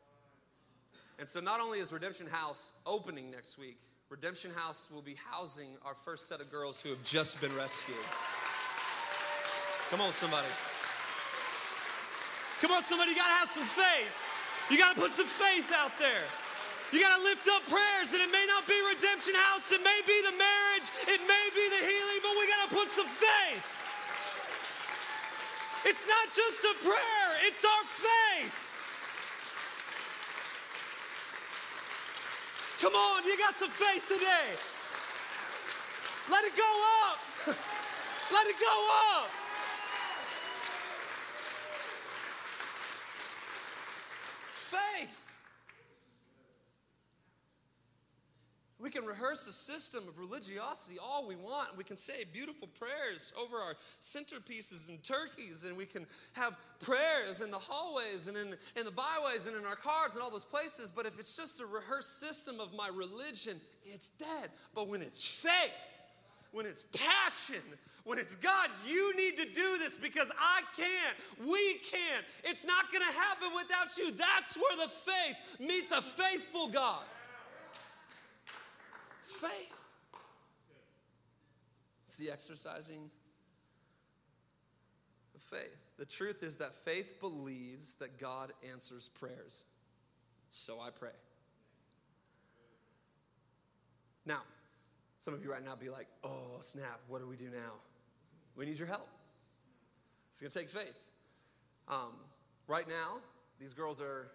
And 1.17 1.27
so, 1.27 1.39
not 1.39 1.59
only 1.59 1.79
is 1.79 1.91
Redemption 1.91 2.27
House 2.27 2.73
opening 2.85 3.31
next 3.31 3.57
week, 3.57 3.79
Redemption 4.09 4.51
House 4.51 4.91
will 4.93 5.01
be 5.01 5.15
housing 5.31 5.69
our 5.83 5.95
first 5.95 6.27
set 6.27 6.39
of 6.39 6.51
girls 6.51 6.79
who 6.79 6.89
have 6.89 7.03
just 7.03 7.41
been 7.41 7.55
rescued. 7.55 7.97
Come 9.89 10.01
on, 10.01 10.13
somebody. 10.13 10.45
Come 12.61 12.69
on, 12.73 12.83
somebody, 12.83 13.09
you 13.09 13.17
gotta 13.17 13.33
have 13.33 13.49
some 13.49 13.63
faith. 13.63 14.30
You 14.69 14.77
gotta 14.77 14.99
put 14.99 15.11
some 15.11 15.27
faith 15.27 15.71
out 15.73 15.91
there. 15.99 16.25
You 16.91 16.99
gotta 16.99 17.23
lift 17.23 17.47
up 17.47 17.63
prayers, 17.71 18.13
and 18.13 18.21
it 18.21 18.31
may 18.31 18.45
not 18.51 18.67
be 18.67 18.75
Redemption 18.91 19.33
House, 19.35 19.71
it 19.71 19.79
may 19.83 19.99
be 20.03 20.17
the 20.27 20.35
marriage, 20.35 20.87
it 21.07 21.21
may 21.23 21.45
be 21.55 21.65
the 21.71 21.81
healing, 21.81 22.19
but 22.21 22.33
we 22.35 22.43
gotta 22.51 22.71
put 22.75 22.87
some 22.91 23.07
faith. 23.07 23.63
It's 25.85 26.05
not 26.05 26.27
just 26.35 26.63
a 26.67 26.75
prayer, 26.83 27.29
it's 27.47 27.65
our 27.65 27.85
faith. 27.87 28.71
Come 32.81 32.93
on, 32.93 33.23
you 33.25 33.37
got 33.37 33.55
some 33.55 33.69
faith 33.69 34.07
today. 34.07 34.57
Let 36.31 36.43
it 36.45 36.57
go 36.57 36.71
up. 37.05 37.19
Let 38.31 38.47
it 38.47 38.55
go 38.59 38.89
up. 39.19 39.29
It's 44.43 44.55
faith. 44.55 45.21
We 48.91 48.99
can 48.99 49.07
rehearse 49.07 49.47
a 49.47 49.53
system 49.53 50.05
of 50.05 50.19
religiosity 50.19 50.97
all 51.01 51.25
we 51.25 51.35
want. 51.35 51.77
We 51.77 51.85
can 51.85 51.95
say 51.95 52.25
beautiful 52.33 52.67
prayers 52.77 53.31
over 53.41 53.55
our 53.55 53.75
centerpieces 54.01 54.89
and 54.89 55.01
turkeys, 55.01 55.63
and 55.63 55.77
we 55.77 55.85
can 55.85 56.05
have 56.33 56.57
prayers 56.81 57.39
in 57.39 57.51
the 57.51 57.57
hallways 57.57 58.27
and 58.27 58.35
in, 58.35 58.47
in 58.75 58.83
the 58.83 58.91
byways 58.91 59.47
and 59.47 59.55
in 59.55 59.65
our 59.65 59.77
cars 59.77 60.15
and 60.15 60.21
all 60.21 60.29
those 60.29 60.43
places. 60.43 60.91
But 60.93 61.05
if 61.05 61.17
it's 61.17 61.37
just 61.37 61.61
a 61.61 61.65
rehearsed 61.65 62.19
system 62.19 62.59
of 62.59 62.73
my 62.75 62.89
religion, 62.93 63.61
it's 63.85 64.09
dead. 64.09 64.49
But 64.75 64.89
when 64.89 65.01
it's 65.01 65.25
faith, 65.25 65.71
when 66.51 66.65
it's 66.65 66.83
passion, 66.83 67.63
when 68.03 68.19
it's 68.19 68.35
God, 68.35 68.69
you 68.85 69.15
need 69.15 69.37
to 69.37 69.45
do 69.45 69.77
this 69.77 69.95
because 69.95 70.29
I 70.37 70.63
can't, 70.75 71.49
we 71.49 71.75
can't. 71.75 72.25
It's 72.43 72.65
not 72.65 72.91
gonna 72.91 73.05
happen 73.05 73.51
without 73.55 73.97
you. 73.97 74.11
That's 74.11 74.57
where 74.57 74.85
the 74.85 74.91
faith 74.91 75.57
meets 75.61 75.93
a 75.93 76.01
faithful 76.01 76.67
God. 76.67 77.03
It's 79.21 79.31
faith. 79.31 79.51
It's 82.07 82.17
the 82.17 82.31
exercising 82.31 83.11
of 85.35 85.41
faith. 85.43 85.77
The 85.99 86.07
truth 86.07 86.41
is 86.41 86.57
that 86.57 86.73
faith 86.73 87.19
believes 87.19 87.93
that 87.95 88.19
God 88.19 88.51
answers 88.67 89.09
prayers. 89.09 89.65
So 90.49 90.79
I 90.81 90.89
pray. 90.89 91.11
Now, 94.25 94.41
some 95.19 95.35
of 95.35 95.43
you 95.43 95.51
right 95.51 95.63
now 95.63 95.75
be 95.75 95.89
like, 95.89 96.07
oh, 96.23 96.57
snap, 96.61 96.99
what 97.07 97.21
do 97.21 97.27
we 97.27 97.35
do 97.35 97.51
now? 97.51 97.73
We 98.55 98.65
need 98.65 98.79
your 98.79 98.87
help. 98.87 99.07
It's 100.31 100.41
gonna 100.41 100.49
take 100.49 100.69
faith. 100.69 100.97
Um, 101.87 102.13
right 102.65 102.87
now, 102.87 103.19
these 103.59 103.75
girls 103.75 104.01
are 104.01 104.31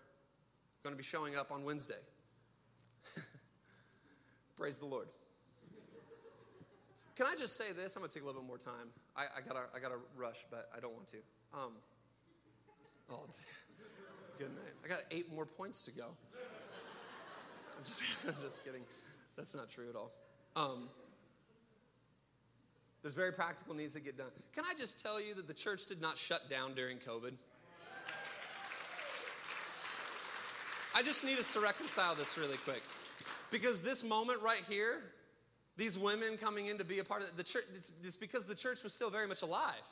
gonna 0.85 0.94
be 0.94 1.03
showing 1.03 1.35
up 1.35 1.51
on 1.51 1.64
Wednesday. 1.64 1.99
Praise 4.57 4.79
the 4.79 4.87
Lord. 4.87 5.09
Can 7.16 7.27
I 7.27 7.35
just 7.38 7.57
say 7.57 7.73
this? 7.73 7.97
I'm 7.97 8.03
to 8.03 8.09
take 8.09 8.23
a 8.23 8.27
little 8.27 8.42
bit 8.42 8.49
more 8.49 8.59
time. 8.59 8.88
I, 9.16 9.23
I, 9.23 9.40
gotta, 9.47 9.64
I 9.75 9.79
gotta 9.79 9.97
rush, 10.16 10.45
but 10.51 10.69
I 10.77 10.81
don't 10.81 10.92
want 10.92 11.07
to. 11.09 11.16
Um, 11.55 11.73
oh, 13.11 13.25
good 14.38 14.49
night. 14.55 14.75
I 14.85 14.88
got 14.88 14.99
eight 15.11 15.33
more 15.33 15.47
points 15.47 15.85
to 15.87 15.92
go. 15.92 16.05
I'm 17.77 17.85
just, 17.85 18.03
I'm 18.29 18.35
just 18.42 18.64
kidding. 18.64 18.83
That's 19.37 19.55
not 19.55 19.71
true 19.71 19.88
at 19.88 19.97
all. 19.97 20.12
Um, 20.57 20.88
there's 23.03 23.14
very 23.14 23.33
practical 23.33 23.75
needs 23.75 23.95
that 23.95 24.05
get 24.05 24.19
done. 24.19 24.31
Can 24.55 24.64
I 24.64 24.75
just 24.77 25.03
tell 25.03 25.21
you 25.21 25.35
that 25.35 25.47
the 25.47 25.55
church 25.55 25.87
did 25.87 26.01
not 26.01 26.19
shut 26.19 26.51
down 26.51 26.75
during 26.75 26.99
COVID? 26.99 27.33
I 30.95 31.03
just 31.03 31.25
need 31.25 31.38
us 31.38 31.53
to 31.53 31.61
reconcile 31.61 32.14
this 32.14 32.38
really 32.38 32.57
quick. 32.59 32.83
Because 33.51 33.81
this 33.81 34.05
moment 34.05 34.43
right 34.43 34.63
here, 34.69 35.01
these 35.77 35.99
women 35.99 36.37
coming 36.37 36.67
in 36.67 36.79
to 36.79 36.85
be 36.85 36.99
a 36.99 37.05
part 37.05 37.23
of 37.23 37.37
the 37.37 37.43
church, 37.43 37.65
it's, 37.75 37.93
it's 38.03 38.17
because 38.17 38.47
the 38.47 38.55
church 38.55 38.83
was 38.83 38.93
still 38.93 39.11
very 39.11 39.27
much 39.27 39.43
alive. 39.43 39.83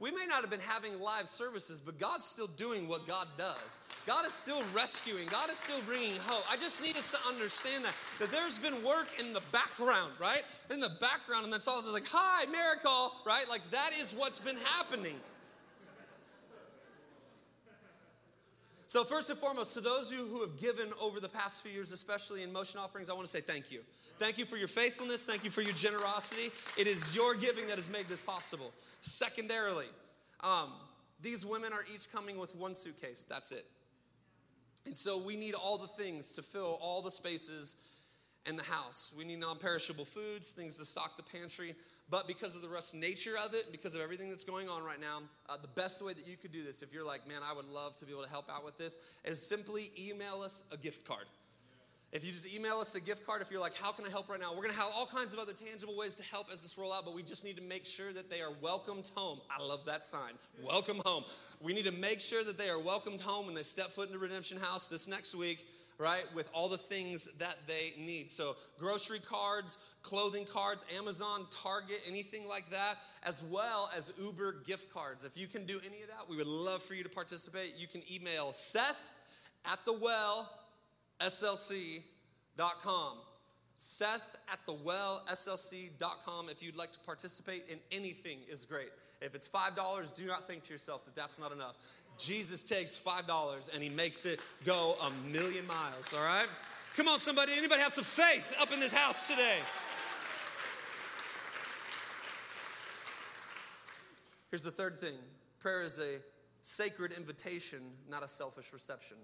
We 0.00 0.10
may 0.10 0.26
not 0.28 0.40
have 0.40 0.50
been 0.50 0.60
having 0.60 1.00
live 1.00 1.28
services, 1.28 1.80
but 1.80 1.98
God's 1.98 2.24
still 2.24 2.48
doing 2.48 2.88
what 2.88 3.06
God 3.06 3.28
does. 3.38 3.80
God 4.06 4.26
is 4.26 4.32
still 4.32 4.62
rescuing. 4.74 5.26
God 5.28 5.50
is 5.50 5.56
still 5.56 5.80
bringing 5.86 6.16
hope. 6.26 6.44
I 6.50 6.56
just 6.56 6.82
need 6.82 6.96
us 6.96 7.10
to 7.10 7.18
understand 7.28 7.84
that 7.84 7.94
that 8.18 8.32
there's 8.32 8.58
been 8.58 8.84
work 8.84 9.08
in 9.20 9.32
the 9.32 9.40
background, 9.52 10.12
right? 10.20 10.42
In 10.70 10.80
the 10.80 10.90
background, 11.00 11.44
and 11.44 11.52
that's 11.52 11.68
all. 11.68 11.78
It's 11.78 11.92
like, 11.92 12.08
"Hi, 12.08 12.44
miracle," 12.46 13.12
right? 13.24 13.48
Like 13.48 13.62
that 13.70 13.92
is 13.98 14.12
what's 14.12 14.40
been 14.40 14.56
happening. 14.56 15.20
So, 18.94 19.02
first 19.02 19.28
and 19.28 19.36
foremost, 19.36 19.74
to 19.74 19.80
those 19.80 20.12
of 20.12 20.18
you 20.18 20.24
who 20.24 20.40
have 20.42 20.56
given 20.56 20.88
over 21.00 21.18
the 21.18 21.28
past 21.28 21.64
few 21.64 21.72
years, 21.72 21.90
especially 21.90 22.44
in 22.44 22.52
motion 22.52 22.78
offerings, 22.78 23.10
I 23.10 23.12
want 23.12 23.26
to 23.26 23.30
say 23.32 23.40
thank 23.40 23.72
you. 23.72 23.80
Thank 24.20 24.38
you 24.38 24.44
for 24.44 24.56
your 24.56 24.68
faithfulness. 24.68 25.24
Thank 25.24 25.42
you 25.42 25.50
for 25.50 25.62
your 25.62 25.72
generosity. 25.72 26.52
It 26.78 26.86
is 26.86 27.12
your 27.12 27.34
giving 27.34 27.66
that 27.66 27.74
has 27.74 27.90
made 27.90 28.06
this 28.06 28.20
possible. 28.20 28.70
Secondarily, 29.00 29.86
um, 30.44 30.74
these 31.20 31.44
women 31.44 31.72
are 31.72 31.84
each 31.92 32.12
coming 32.12 32.38
with 32.38 32.54
one 32.54 32.72
suitcase. 32.76 33.24
That's 33.28 33.50
it. 33.50 33.66
And 34.86 34.96
so 34.96 35.18
we 35.18 35.34
need 35.34 35.54
all 35.54 35.76
the 35.76 35.88
things 35.88 36.30
to 36.30 36.42
fill 36.42 36.78
all 36.80 37.02
the 37.02 37.10
spaces 37.10 37.74
in 38.46 38.56
the 38.56 38.62
house. 38.62 39.14
We 39.16 39.24
need 39.24 39.40
non 39.40 39.58
perishable 39.58 40.04
foods, 40.04 40.52
things 40.52 40.78
to 40.78 40.84
stock 40.84 41.16
the 41.16 41.22
pantry. 41.22 41.74
But 42.10 42.28
because 42.28 42.54
of 42.54 42.62
the 42.62 42.68
rust 42.68 42.94
nature 42.94 43.34
of 43.42 43.54
it, 43.54 43.72
because 43.72 43.94
of 43.94 44.02
everything 44.02 44.28
that's 44.28 44.44
going 44.44 44.68
on 44.68 44.84
right 44.84 45.00
now, 45.00 45.22
uh, 45.48 45.56
the 45.56 45.68
best 45.68 46.02
way 46.04 46.12
that 46.12 46.26
you 46.26 46.36
could 46.36 46.52
do 46.52 46.62
this, 46.62 46.82
if 46.82 46.92
you're 46.92 47.04
like, 47.04 47.26
man, 47.26 47.40
I 47.42 47.54
would 47.54 47.68
love 47.68 47.96
to 47.96 48.04
be 48.04 48.12
able 48.12 48.24
to 48.24 48.28
help 48.28 48.50
out 48.50 48.64
with 48.64 48.76
this, 48.76 48.98
is 49.24 49.44
simply 49.44 49.90
email 49.98 50.42
us 50.42 50.64
a 50.70 50.76
gift 50.76 51.06
card. 51.06 51.24
If 52.12 52.24
you 52.24 52.30
just 52.30 52.46
email 52.54 52.76
us 52.76 52.94
a 52.94 53.00
gift 53.00 53.26
card, 53.26 53.42
if 53.42 53.50
you're 53.50 53.60
like, 53.60 53.74
how 53.74 53.90
can 53.90 54.04
I 54.04 54.10
help 54.10 54.28
right 54.28 54.38
now? 54.38 54.54
We're 54.54 54.62
gonna 54.62 54.74
have 54.74 54.92
all 54.94 55.06
kinds 55.06 55.32
of 55.32 55.40
other 55.40 55.52
tangible 55.52 55.96
ways 55.96 56.14
to 56.16 56.22
help 56.22 56.46
as 56.52 56.62
this 56.62 56.78
roll 56.78 56.92
out, 56.92 57.04
but 57.04 57.12
we 57.12 57.24
just 57.24 57.44
need 57.44 57.56
to 57.56 57.62
make 57.62 57.84
sure 57.84 58.12
that 58.12 58.30
they 58.30 58.40
are 58.40 58.52
welcomed 58.60 59.10
home. 59.16 59.40
I 59.50 59.60
love 59.60 59.84
that 59.86 60.04
sign. 60.04 60.34
Welcome 60.62 61.00
home. 61.04 61.24
We 61.60 61.72
need 61.72 61.86
to 61.86 61.92
make 61.92 62.20
sure 62.20 62.44
that 62.44 62.56
they 62.56 62.68
are 62.68 62.78
welcomed 62.78 63.20
home 63.20 63.46
when 63.46 63.54
they 63.56 63.64
step 63.64 63.90
foot 63.90 64.08
into 64.08 64.20
Redemption 64.20 64.58
House 64.58 64.86
this 64.86 65.08
next 65.08 65.34
week 65.34 65.66
right? 65.98 66.24
With 66.34 66.50
all 66.52 66.68
the 66.68 66.78
things 66.78 67.28
that 67.38 67.56
they 67.66 67.94
need. 67.98 68.30
So, 68.30 68.56
grocery 68.78 69.20
cards, 69.20 69.78
clothing 70.02 70.44
cards, 70.44 70.84
Amazon, 70.96 71.46
Target, 71.50 72.00
anything 72.08 72.48
like 72.48 72.70
that, 72.70 72.96
as 73.22 73.42
well 73.44 73.90
as 73.96 74.12
Uber 74.20 74.62
gift 74.66 74.92
cards. 74.92 75.24
If 75.24 75.36
you 75.36 75.46
can 75.46 75.64
do 75.66 75.78
any 75.86 76.02
of 76.02 76.08
that, 76.08 76.28
we 76.28 76.36
would 76.36 76.46
love 76.46 76.82
for 76.82 76.94
you 76.94 77.02
to 77.02 77.08
participate. 77.08 77.74
You 77.78 77.86
can 77.86 78.02
email 78.12 78.52
Seth 78.52 79.14
at 79.64 79.78
the 79.84 79.92
well, 79.92 80.50
SLC.com. 81.20 82.02
Seth 83.76 84.36
at 84.52 84.60
the 84.66 84.72
well, 84.72 85.22
SLC.com. 85.30 86.48
If 86.48 86.62
you'd 86.62 86.76
like 86.76 86.92
to 86.92 87.00
participate 87.00 87.64
in 87.68 87.78
anything, 87.90 88.38
is 88.50 88.64
great. 88.64 88.90
If 89.20 89.34
it's 89.34 89.48
$5, 89.48 90.14
do 90.14 90.26
not 90.26 90.46
think 90.46 90.64
to 90.64 90.72
yourself 90.72 91.04
that 91.06 91.14
that's 91.14 91.40
not 91.40 91.50
enough. 91.50 91.76
Jesus 92.18 92.62
takes 92.62 92.98
$5 92.98 93.74
and 93.74 93.82
he 93.82 93.88
makes 93.88 94.24
it 94.24 94.40
go 94.64 94.96
a 95.02 95.10
million 95.30 95.66
miles, 95.66 96.14
all 96.14 96.24
right? 96.24 96.46
Come 96.96 97.08
on, 97.08 97.18
somebody. 97.18 97.52
Anybody 97.56 97.80
have 97.80 97.92
some 97.92 98.04
faith 98.04 98.44
up 98.60 98.72
in 98.72 98.78
this 98.78 98.92
house 98.92 99.26
today? 99.26 99.58
Here's 104.50 104.62
the 104.62 104.70
third 104.70 104.96
thing 104.96 105.16
prayer 105.58 105.82
is 105.82 105.98
a 105.98 106.20
sacred 106.62 107.12
invitation, 107.12 107.80
not 108.08 108.22
a 108.22 108.28
selfish 108.28 108.72
reception. 108.72 109.16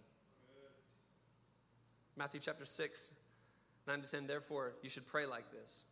Matthew 2.17 2.41
chapter 2.41 2.65
6, 2.65 3.15
9 3.87 4.01
to 4.03 4.07
10. 4.09 4.27
Therefore, 4.27 4.75
you 4.83 4.91
should 4.91 5.07
pray 5.07 5.27
like 5.27 5.51
this 5.53 5.85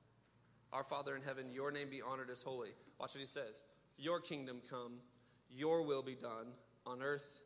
Our 0.73 0.83
Father 0.83 1.15
in 1.15 1.23
heaven, 1.23 1.53
your 1.53 1.71
name 1.71 1.89
be 1.91 2.03
honored 2.03 2.31
as 2.31 2.43
holy. 2.43 2.71
Watch 2.99 3.15
what 3.15 3.21
he 3.21 3.27
says 3.27 3.63
Your 3.97 4.19
kingdom 4.19 4.61
come, 4.69 4.95
your 5.49 5.83
will 5.83 6.03
be 6.03 6.15
done 6.17 6.49
on 6.89 7.03
earth 7.03 7.43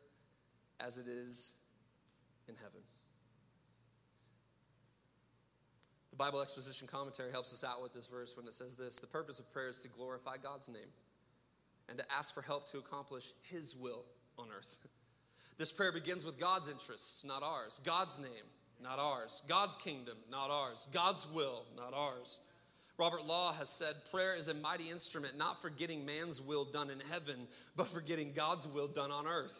as 0.79 0.97
it 0.97 1.07
is 1.07 1.53
in 2.47 2.55
heaven. 2.55 2.81
The 6.11 6.17
Bible 6.17 6.41
Exposition 6.41 6.87
Commentary 6.87 7.31
helps 7.31 7.53
us 7.53 7.63
out 7.63 7.81
with 7.81 7.93
this 7.93 8.07
verse 8.07 8.37
when 8.37 8.45
it 8.45 8.53
says 8.53 8.75
this 8.75 8.97
The 8.97 9.07
purpose 9.07 9.39
of 9.39 9.51
prayer 9.51 9.69
is 9.69 9.79
to 9.79 9.89
glorify 9.89 10.37
God's 10.41 10.69
name 10.69 10.91
and 11.89 11.97
to 11.97 12.05
ask 12.15 12.33
for 12.33 12.41
help 12.41 12.69
to 12.69 12.77
accomplish 12.77 13.31
His 13.41 13.75
will 13.75 14.05
on 14.37 14.47
earth. 14.55 14.79
This 15.59 15.71
prayer 15.71 15.91
begins 15.91 16.25
with 16.25 16.39
God's 16.39 16.67
interests, 16.67 17.23
not 17.23 17.43
ours. 17.43 17.79
God's 17.85 18.17
name, 18.17 18.43
not 18.81 18.97
ours. 18.97 19.43
God's 19.47 19.75
kingdom, 19.75 20.17
not 20.31 20.49
ours. 20.49 20.87
God's 20.91 21.27
will, 21.31 21.65
not 21.77 21.93
ours. 21.93 22.39
Robert 22.97 23.25
Law 23.25 23.53
has 23.53 23.69
said 23.69 23.95
prayer 24.11 24.35
is 24.35 24.47
a 24.47 24.53
mighty 24.53 24.89
instrument 24.89 25.37
not 25.37 25.61
for 25.61 25.69
getting 25.69 26.05
man's 26.05 26.41
will 26.41 26.65
done 26.65 26.89
in 26.89 26.99
heaven, 27.11 27.47
but 27.75 27.87
for 27.87 28.01
getting 28.01 28.33
God's 28.33 28.67
will 28.67 28.87
done 28.87 29.11
on 29.11 29.27
earth. 29.27 29.57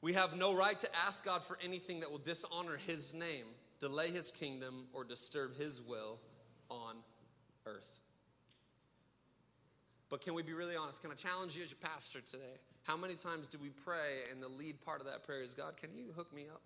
We 0.00 0.12
have 0.12 0.36
no 0.36 0.54
right 0.54 0.78
to 0.78 0.88
ask 1.06 1.24
God 1.24 1.42
for 1.42 1.58
anything 1.64 2.00
that 2.00 2.10
will 2.10 2.18
dishonor 2.18 2.76
his 2.86 3.14
name, 3.14 3.46
delay 3.80 4.10
his 4.10 4.30
kingdom, 4.30 4.86
or 4.92 5.04
disturb 5.04 5.56
his 5.56 5.82
will 5.82 6.18
on 6.70 6.96
earth. 7.66 7.98
But 10.10 10.20
can 10.20 10.34
we 10.34 10.42
be 10.42 10.54
really 10.54 10.76
honest? 10.76 11.02
Can 11.02 11.10
I 11.10 11.14
challenge 11.14 11.56
you 11.56 11.62
as 11.62 11.70
your 11.70 11.78
pastor 11.82 12.20
today? 12.20 12.58
How 12.84 12.96
many 12.96 13.14
times 13.14 13.48
do 13.48 13.58
we 13.60 13.68
pray 13.68 14.24
and 14.30 14.42
the 14.42 14.48
lead 14.48 14.80
part 14.84 15.00
of 15.00 15.06
that 15.06 15.24
prayer 15.24 15.42
is 15.42 15.52
God, 15.52 15.76
can 15.76 15.90
you 15.94 16.06
hook 16.16 16.32
me 16.34 16.46
up? 16.50 16.62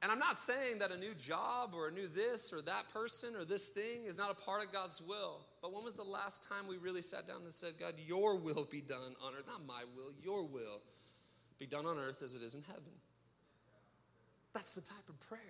And 0.00 0.12
I'm 0.12 0.18
not 0.18 0.38
saying 0.38 0.78
that 0.78 0.92
a 0.92 0.96
new 0.96 1.12
job 1.14 1.72
or 1.74 1.88
a 1.88 1.90
new 1.90 2.06
this 2.06 2.52
or 2.52 2.62
that 2.62 2.88
person 2.92 3.34
or 3.34 3.44
this 3.44 3.66
thing 3.66 4.04
is 4.06 4.16
not 4.16 4.30
a 4.30 4.34
part 4.34 4.64
of 4.64 4.72
God's 4.72 5.02
will. 5.02 5.40
But 5.60 5.72
when 5.72 5.82
was 5.82 5.94
the 5.94 6.04
last 6.04 6.48
time 6.48 6.68
we 6.68 6.76
really 6.76 7.02
sat 7.02 7.26
down 7.26 7.42
and 7.42 7.52
said, 7.52 7.72
God, 7.80 7.94
your 8.06 8.36
will 8.36 8.66
be 8.70 8.80
done 8.80 9.16
on 9.24 9.32
earth? 9.36 9.46
Not 9.48 9.66
my 9.66 9.82
will, 9.96 10.12
your 10.22 10.44
will 10.44 10.82
be 11.58 11.66
done 11.66 11.84
on 11.84 11.98
earth 11.98 12.22
as 12.22 12.36
it 12.36 12.42
is 12.42 12.54
in 12.54 12.62
heaven. 12.62 12.92
That's 14.54 14.72
the 14.72 14.80
type 14.80 15.08
of 15.08 15.18
prayer 15.28 15.40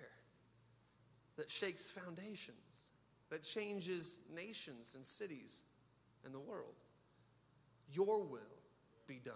that 1.37 1.49
shakes 1.49 1.91
foundations, 1.91 2.89
that 3.29 3.43
changes 3.43 4.19
nations 4.35 4.95
and 4.95 5.05
cities 5.05 5.63
and 6.25 6.33
the 6.33 6.39
world. 6.39 6.73
Your 7.93 8.23
will 8.23 8.39
be 9.07 9.19
done 9.23 9.35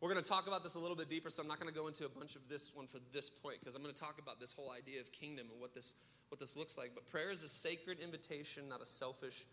we're 0.00 0.10
going 0.10 0.22
to 0.22 0.28
talk 0.28 0.46
about 0.46 0.62
this 0.62 0.74
a 0.74 0.78
little 0.78 0.96
bit 0.96 1.08
deeper, 1.08 1.30
so 1.30 1.42
I'm 1.42 1.48
not 1.48 1.58
going 1.58 1.72
to 1.72 1.78
go 1.78 1.86
into 1.86 2.04
a 2.04 2.08
bunch 2.08 2.36
of 2.36 2.42
this 2.48 2.74
one 2.74 2.86
for 2.86 2.98
this 3.12 3.30
point 3.30 3.60
because 3.60 3.74
I'm 3.74 3.82
going 3.82 3.94
to 3.94 4.00
talk 4.00 4.18
about 4.18 4.38
this 4.40 4.52
whole 4.52 4.70
idea 4.70 5.00
of 5.00 5.10
kingdom 5.12 5.46
and 5.50 5.60
what 5.60 5.74
this 5.74 5.94
what 6.28 6.40
this 6.40 6.56
looks 6.56 6.76
like. 6.76 6.90
But 6.94 7.06
prayer 7.06 7.30
is 7.30 7.42
a 7.42 7.48
sacred 7.48 8.00
invitation, 8.00 8.68
not 8.68 8.82
a 8.82 8.86
selfish 8.86 9.44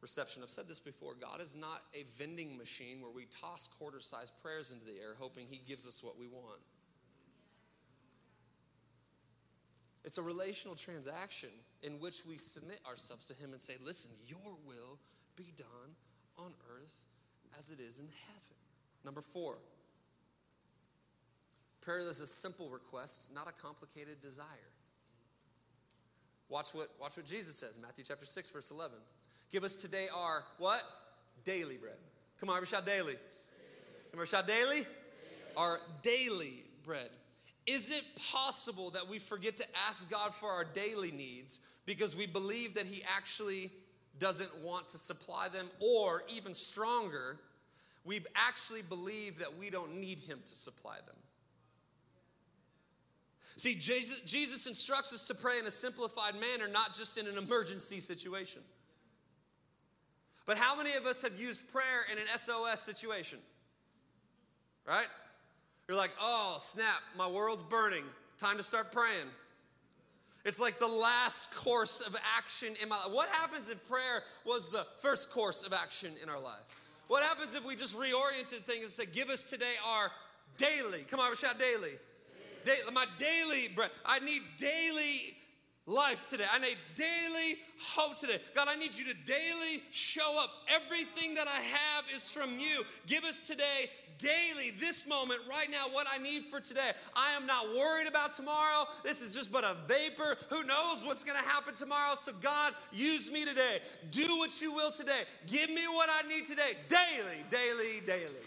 reception. 0.00 0.42
I've 0.42 0.50
said 0.50 0.68
this 0.68 0.80
before. 0.80 1.14
God 1.14 1.40
is 1.40 1.54
not 1.54 1.82
a 1.94 2.04
vending 2.18 2.56
machine 2.56 3.00
where 3.00 3.10
we 3.10 3.26
toss 3.26 3.68
quarter-sized 3.78 4.32
prayers 4.42 4.72
into 4.72 4.84
the 4.84 4.98
air 4.98 5.14
hoping 5.18 5.46
he 5.48 5.60
gives 5.66 5.86
us 5.86 6.02
what 6.02 6.18
we 6.18 6.26
want. 6.26 6.60
It's 10.04 10.18
a 10.18 10.22
relational 10.22 10.76
transaction 10.76 11.50
in 11.82 11.98
which 11.98 12.24
we 12.28 12.38
submit 12.38 12.78
ourselves 12.86 13.26
to 13.26 13.34
him 13.34 13.52
and 13.52 13.60
say, 13.60 13.76
"Listen, 13.84 14.12
your 14.26 14.56
will 14.64 14.98
be 15.34 15.52
done 15.56 15.96
on 16.38 16.54
earth 16.70 16.94
as 17.58 17.70
it 17.70 17.80
is 17.80 17.98
in 17.98 18.08
heaven." 18.08 18.56
Number 19.04 19.20
4, 19.20 19.58
Prayer 21.86 22.00
is 22.00 22.20
a 22.20 22.26
simple 22.26 22.68
request, 22.68 23.28
not 23.32 23.46
a 23.46 23.52
complicated 23.52 24.20
desire. 24.20 24.46
Watch 26.48 26.74
what, 26.74 26.90
watch 27.00 27.16
what 27.16 27.24
Jesus 27.24 27.54
says, 27.56 27.78
Matthew 27.80 28.02
chapter 28.02 28.26
6, 28.26 28.50
verse 28.50 28.72
11. 28.72 28.98
Give 29.52 29.62
us 29.62 29.76
today 29.76 30.08
our 30.12 30.42
what? 30.58 30.82
Daily 31.44 31.76
bread. 31.76 31.94
Come 32.40 32.48
on, 32.48 32.56
everybody 32.56 32.76
shout 32.76 32.86
daily. 32.86 33.12
daily. 33.12 33.18
Everybody 34.08 34.28
shout 34.28 34.48
daily? 34.48 34.74
daily. 34.74 34.86
Our 35.56 35.80
daily 36.02 36.64
bread. 36.82 37.08
Is 37.68 37.92
it 37.92 38.02
possible 38.32 38.90
that 38.90 39.08
we 39.08 39.20
forget 39.20 39.56
to 39.58 39.64
ask 39.88 40.10
God 40.10 40.34
for 40.34 40.50
our 40.50 40.64
daily 40.64 41.12
needs 41.12 41.60
because 41.84 42.16
we 42.16 42.26
believe 42.26 42.74
that 42.74 42.86
He 42.86 43.04
actually 43.16 43.70
doesn't 44.18 44.50
want 44.60 44.88
to 44.88 44.98
supply 44.98 45.48
them? 45.48 45.66
Or 45.78 46.24
even 46.34 46.52
stronger, 46.52 47.38
we 48.04 48.24
actually 48.34 48.82
believe 48.82 49.38
that 49.38 49.56
we 49.56 49.70
don't 49.70 50.00
need 50.00 50.18
Him 50.18 50.40
to 50.44 50.54
supply 50.54 50.96
them. 51.06 51.16
See, 53.56 53.74
Jesus, 53.74 54.20
Jesus 54.20 54.66
instructs 54.66 55.14
us 55.14 55.24
to 55.26 55.34
pray 55.34 55.58
in 55.58 55.66
a 55.66 55.70
simplified 55.70 56.34
manner, 56.34 56.68
not 56.68 56.94
just 56.94 57.16
in 57.16 57.26
an 57.26 57.38
emergency 57.38 58.00
situation. 58.00 58.60
But 60.44 60.58
how 60.58 60.76
many 60.76 60.92
of 60.92 61.06
us 61.06 61.22
have 61.22 61.40
used 61.40 61.70
prayer 61.72 62.04
in 62.10 62.18
an 62.18 62.24
SOS 62.36 62.80
situation? 62.80 63.38
Right? 64.86 65.06
You're 65.88 65.96
like, 65.96 66.12
oh, 66.20 66.56
snap, 66.60 67.02
my 67.16 67.26
world's 67.26 67.62
burning. 67.62 68.04
Time 68.38 68.58
to 68.58 68.62
start 68.62 68.92
praying. 68.92 69.26
It's 70.44 70.60
like 70.60 70.78
the 70.78 70.86
last 70.86 71.52
course 71.56 72.00
of 72.00 72.14
action 72.36 72.74
in 72.80 72.88
my 72.88 72.96
life. 72.96 73.10
What 73.10 73.28
happens 73.30 73.70
if 73.70 73.88
prayer 73.88 74.22
was 74.44 74.68
the 74.68 74.86
first 74.98 75.32
course 75.32 75.64
of 75.64 75.72
action 75.72 76.12
in 76.22 76.28
our 76.28 76.38
life? 76.38 76.62
What 77.08 77.22
happens 77.22 77.54
if 77.54 77.64
we 77.64 77.74
just 77.74 77.96
reoriented 77.96 78.64
things 78.64 78.82
and 78.84 78.92
said, 78.92 79.12
give 79.12 79.30
us 79.30 79.42
today 79.42 79.72
our 79.84 80.10
daily, 80.56 81.04
come 81.08 81.20
on, 81.20 81.34
shout 81.34 81.58
daily, 81.58 81.92
my 82.92 83.06
daily 83.18 83.68
bread. 83.74 83.90
I 84.04 84.18
need 84.20 84.42
daily 84.58 85.36
life 85.86 86.26
today. 86.26 86.44
I 86.52 86.58
need 86.58 86.76
daily 86.94 87.58
hope 87.80 88.16
today. 88.16 88.40
God, 88.54 88.68
I 88.68 88.76
need 88.76 88.94
you 88.94 89.04
to 89.04 89.14
daily 89.24 89.82
show 89.92 90.38
up. 90.40 90.50
Everything 90.68 91.34
that 91.34 91.46
I 91.46 91.60
have 91.60 92.04
is 92.14 92.28
from 92.28 92.50
you. 92.58 92.82
Give 93.06 93.24
us 93.24 93.40
today 93.40 93.90
daily, 94.18 94.72
this 94.78 95.06
moment, 95.06 95.40
right 95.48 95.70
now, 95.70 95.86
what 95.90 96.06
I 96.12 96.18
need 96.18 96.44
for 96.46 96.60
today. 96.60 96.92
I 97.14 97.32
am 97.32 97.46
not 97.46 97.68
worried 97.68 98.06
about 98.08 98.32
tomorrow. 98.32 98.86
This 99.04 99.22
is 99.22 99.34
just 99.34 99.52
but 99.52 99.64
a 99.64 99.76
vapor. 99.86 100.36
Who 100.50 100.62
knows 100.64 101.04
what's 101.04 101.24
going 101.24 101.38
to 101.42 101.48
happen 101.48 101.74
tomorrow? 101.74 102.14
So, 102.16 102.32
God, 102.40 102.74
use 102.92 103.30
me 103.30 103.44
today. 103.44 103.78
Do 104.10 104.38
what 104.38 104.60
you 104.60 104.72
will 104.72 104.90
today. 104.90 105.22
Give 105.46 105.68
me 105.70 105.82
what 105.92 106.08
I 106.10 106.26
need 106.28 106.46
today. 106.46 106.76
Daily, 106.88 107.44
daily, 107.50 108.00
daily. 108.06 108.46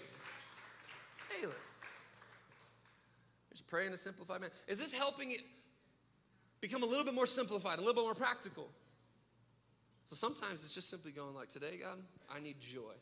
Daily. 1.39 1.53
Just 3.60 3.69
pray 3.69 3.86
in 3.86 3.91
a 3.91 3.98
simplified 3.98 4.39
manner. 4.39 4.54
Is 4.69 4.80
this 4.80 4.93
helping 4.93 5.32
it 5.32 5.41
become 6.62 6.82
a 6.82 6.86
little 6.86 7.04
bit 7.04 7.13
more 7.13 7.26
simplified, 7.26 7.78
a 7.78 7.82
little 7.82 7.93
bit 7.93 8.06
more 8.06 8.15
practical? 8.15 8.69
So 10.06 10.15
sometimes 10.15 10.63
it's 10.63 10.74
just 10.74 10.89
simply 10.89 11.12
going 11.12 11.36
like, 11.36 11.50
today, 11.50 11.78
God, 11.84 11.98
I 12.34 12.39
need 12.39 12.62
joy. 12.62 12.93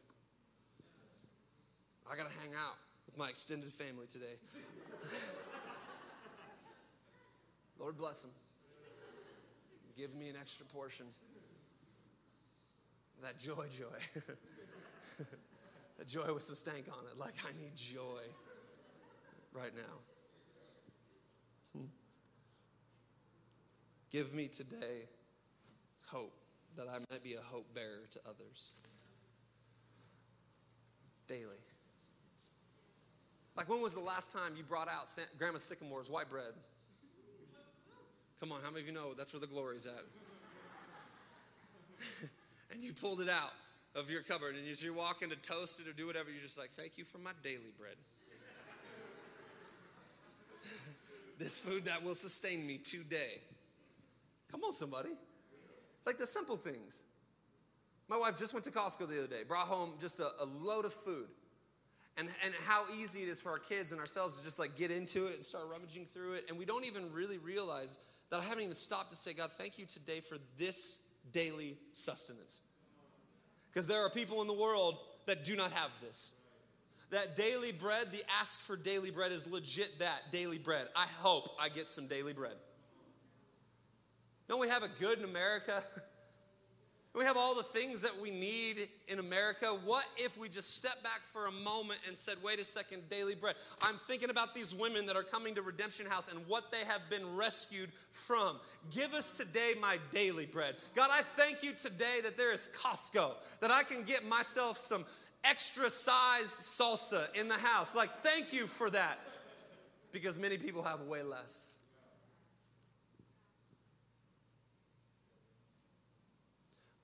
I 2.11 2.15
got 2.15 2.25
to 2.25 2.33
hang 2.39 2.55
out 2.55 2.73
with 3.05 3.15
my 3.19 3.29
extended 3.29 3.71
family 3.71 4.07
today. 4.07 4.33
Lord 7.79 7.95
bless 7.95 8.23
them. 8.23 8.31
Give 9.95 10.15
me 10.15 10.29
an 10.29 10.37
extra 10.41 10.65
portion. 10.65 11.05
That 13.21 13.37
joy, 13.37 13.67
joy. 13.77 14.23
that 15.99 16.07
joy 16.07 16.33
with 16.33 16.41
some 16.41 16.55
stank 16.55 16.85
on 16.91 17.05
it. 17.11 17.19
Like, 17.19 17.35
I 17.47 17.51
need 17.61 17.75
joy 17.75 18.23
right 19.53 19.75
now. 19.75 20.16
Give 24.11 24.33
me 24.33 24.47
today 24.47 25.07
hope 26.05 26.33
that 26.77 26.87
I 26.87 26.99
might 27.11 27.23
be 27.23 27.33
a 27.33 27.41
hope 27.41 27.73
bearer 27.73 28.07
to 28.11 28.19
others 28.25 28.71
daily. 31.27 31.59
Like, 33.57 33.67
when 33.67 33.81
was 33.81 33.93
the 33.93 33.99
last 33.99 34.31
time 34.31 34.53
you 34.55 34.63
brought 34.63 34.87
out 34.87 35.09
Grandma 35.37 35.57
Sycamore's 35.57 36.09
white 36.09 36.29
bread? 36.29 36.53
Come 38.39 38.51
on, 38.51 38.59
how 38.61 38.69
many 38.69 38.81
of 38.81 38.87
you 38.87 38.93
know 38.93 39.13
that's 39.15 39.33
where 39.33 39.39
the 39.39 39.47
glory's 39.47 39.87
at? 39.87 40.03
and 42.71 42.83
you 42.83 42.93
pulled 42.93 43.19
it 43.19 43.29
out 43.29 43.53
of 43.95 44.11
your 44.11 44.21
cupboard, 44.21 44.55
and 44.55 44.69
as 44.69 44.83
you're 44.83 44.93
walking 44.93 45.29
to 45.31 45.35
toast 45.35 45.79
it 45.79 45.87
or 45.89 45.93
do 45.93 46.05
whatever, 46.05 46.29
you're 46.29 46.41
just 46.41 46.59
like, 46.59 46.69
thank 46.71 46.99
you 46.99 47.03
for 47.03 47.17
my 47.17 47.31
daily 47.43 47.73
bread. 47.79 47.95
this 51.39 51.57
food 51.57 51.85
that 51.85 52.03
will 52.03 52.13
sustain 52.13 52.65
me 52.67 52.77
today. 52.77 53.41
Come 54.51 54.63
on, 54.63 54.71
somebody. 54.71 55.09
It's 55.09 56.07
like 56.07 56.17
the 56.17 56.27
simple 56.27 56.57
things. 56.57 57.03
My 58.09 58.17
wife 58.17 58.37
just 58.37 58.53
went 58.53 58.63
to 58.65 58.71
Costco 58.71 59.07
the 59.09 59.17
other 59.19 59.27
day, 59.27 59.43
brought 59.47 59.67
home 59.67 59.93
just 59.99 60.19
a, 60.19 60.29
a 60.41 60.45
load 60.45 60.85
of 60.85 60.93
food. 60.93 61.27
And, 62.17 62.29
and 62.43 62.53
how 62.65 62.83
easy 62.99 63.21
it 63.21 63.29
is 63.29 63.39
for 63.39 63.51
our 63.51 63.59
kids 63.59 63.91
and 63.91 64.01
ourselves 64.01 64.39
to 64.39 64.43
just 64.43 64.57
like 64.57 64.75
get 64.75 64.89
into 64.89 65.27
it 65.27 65.35
and 65.35 65.45
start 65.45 65.65
rummaging 65.69 66.07
through 66.13 66.33
it. 66.33 66.45
And 66.49 66.57
we 66.57 66.65
don't 66.65 66.85
even 66.85 67.13
really 67.13 67.37
realize 67.37 67.99
that 68.31 68.39
I 68.39 68.43
haven't 68.43 68.63
even 68.63 68.73
stopped 68.73 69.11
to 69.11 69.15
say, 69.15 69.33
God, 69.33 69.51
thank 69.51 69.77
you 69.77 69.85
today 69.85 70.21
for 70.21 70.37
this 70.57 70.97
daily 71.31 71.77
sustenance. 71.93 72.61
Because 73.69 73.85
there 73.85 74.03
are 74.03 74.09
people 74.09 74.41
in 74.41 74.47
the 74.47 74.53
world 74.53 74.97
that 75.27 75.43
do 75.43 75.55
not 75.55 75.71
have 75.73 75.91
this. 76.01 76.33
That 77.11 77.35
daily 77.35 77.71
bread, 77.71 78.11
the 78.11 78.23
ask 78.39 78.61
for 78.61 78.75
daily 78.75 79.11
bread 79.11 79.31
is 79.31 79.45
legit 79.45 79.99
that 79.99 80.31
daily 80.31 80.57
bread. 80.57 80.87
I 80.95 81.05
hope 81.19 81.49
I 81.59 81.69
get 81.69 81.87
some 81.87 82.07
daily 82.07 82.33
bread. 82.33 82.55
Don't 84.47 84.59
we 84.59 84.69
have 84.69 84.83
a 84.83 84.89
good 84.99 85.19
in 85.19 85.25
America? 85.25 85.83
we 87.13 87.25
have 87.25 87.35
all 87.35 87.55
the 87.55 87.63
things 87.63 88.01
that 88.01 88.17
we 88.21 88.29
need 88.29 88.87
in 89.07 89.19
America. 89.19 89.65
What 89.83 90.05
if 90.17 90.37
we 90.37 90.47
just 90.47 90.75
step 90.75 91.01
back 91.03 91.21
for 91.25 91.47
a 91.47 91.51
moment 91.51 91.99
and 92.07 92.15
said, 92.15 92.35
wait 92.43 92.59
a 92.59 92.63
second, 92.63 93.09
daily 93.09 93.35
bread? 93.35 93.55
I'm 93.81 93.95
thinking 94.07 94.29
about 94.29 94.53
these 94.53 94.73
women 94.73 95.05
that 95.07 95.15
are 95.15 95.23
coming 95.23 95.55
to 95.55 95.61
Redemption 95.61 96.05
House 96.05 96.31
and 96.31 96.39
what 96.47 96.71
they 96.71 96.85
have 96.87 97.01
been 97.09 97.35
rescued 97.35 97.89
from. 98.11 98.57
Give 98.91 99.13
us 99.13 99.35
today 99.35 99.73
my 99.81 99.97
daily 100.11 100.45
bread. 100.45 100.75
God, 100.95 101.09
I 101.11 101.23
thank 101.23 101.63
you 101.63 101.73
today 101.73 102.19
that 102.23 102.37
there 102.37 102.53
is 102.53 102.69
Costco, 102.77 103.31
that 103.61 103.71
I 103.71 103.83
can 103.83 104.03
get 104.03 104.27
myself 104.27 104.77
some 104.77 105.03
extra 105.43 105.89
size 105.89 106.47
salsa 106.47 107.35
in 107.35 107.47
the 107.47 107.55
house. 107.55 107.95
Like, 107.95 108.11
thank 108.21 108.53
you 108.53 108.67
for 108.67 108.89
that. 108.91 109.19
Because 110.11 110.37
many 110.37 110.57
people 110.57 110.83
have 110.83 111.01
way 111.01 111.23
less. 111.23 111.76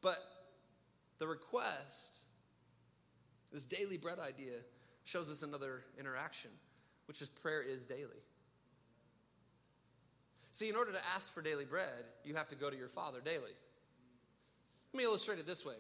But 0.04 0.20
the 1.18 1.26
request, 1.26 2.26
this 3.52 3.66
daily 3.66 3.98
bread 3.98 4.20
idea, 4.20 4.60
shows 5.06 5.32
us 5.32 5.42
another 5.42 5.82
interaction, 6.00 6.52
which 7.08 7.22
is 7.22 7.30
prayer 7.30 7.64
is 7.64 7.86
daily. 7.86 8.22
See, 10.52 10.70
in 10.70 10.76
order 10.76 10.92
to 10.92 11.00
ask 11.16 11.34
for 11.34 11.42
daily 11.42 11.66
bread, 11.66 12.06
you 12.24 12.36
have 12.36 12.48
to 12.50 12.56
go 12.56 12.70
to 12.70 12.78
your 12.78 12.90
Father 12.90 13.20
daily. 13.24 13.54
Let 14.94 14.98
me 14.98 15.04
illustrate 15.06 15.40
it 15.40 15.48
this 15.48 15.66
way 15.66 15.76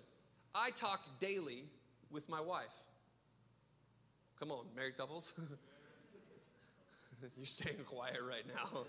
I 0.56 0.72
talk 0.72 1.02
daily 1.20 1.66
with 2.10 2.28
my 2.30 2.42
wife. 2.42 2.74
Come 4.40 4.52
on, 4.52 4.66
married 4.76 4.98
couples. 4.98 5.34
You're 7.38 7.46
staying 7.46 7.84
quiet 7.86 8.20
right 8.28 8.46
now. 8.48 8.80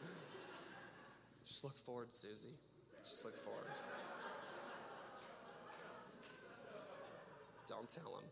Just 1.44 1.62
look 1.62 1.76
forward, 1.78 2.10
Susie. 2.10 2.56
Just 3.02 3.24
look 3.24 3.36
forward. 3.36 3.70
Don't 7.66 7.88
tell 7.88 8.16
him. 8.16 8.24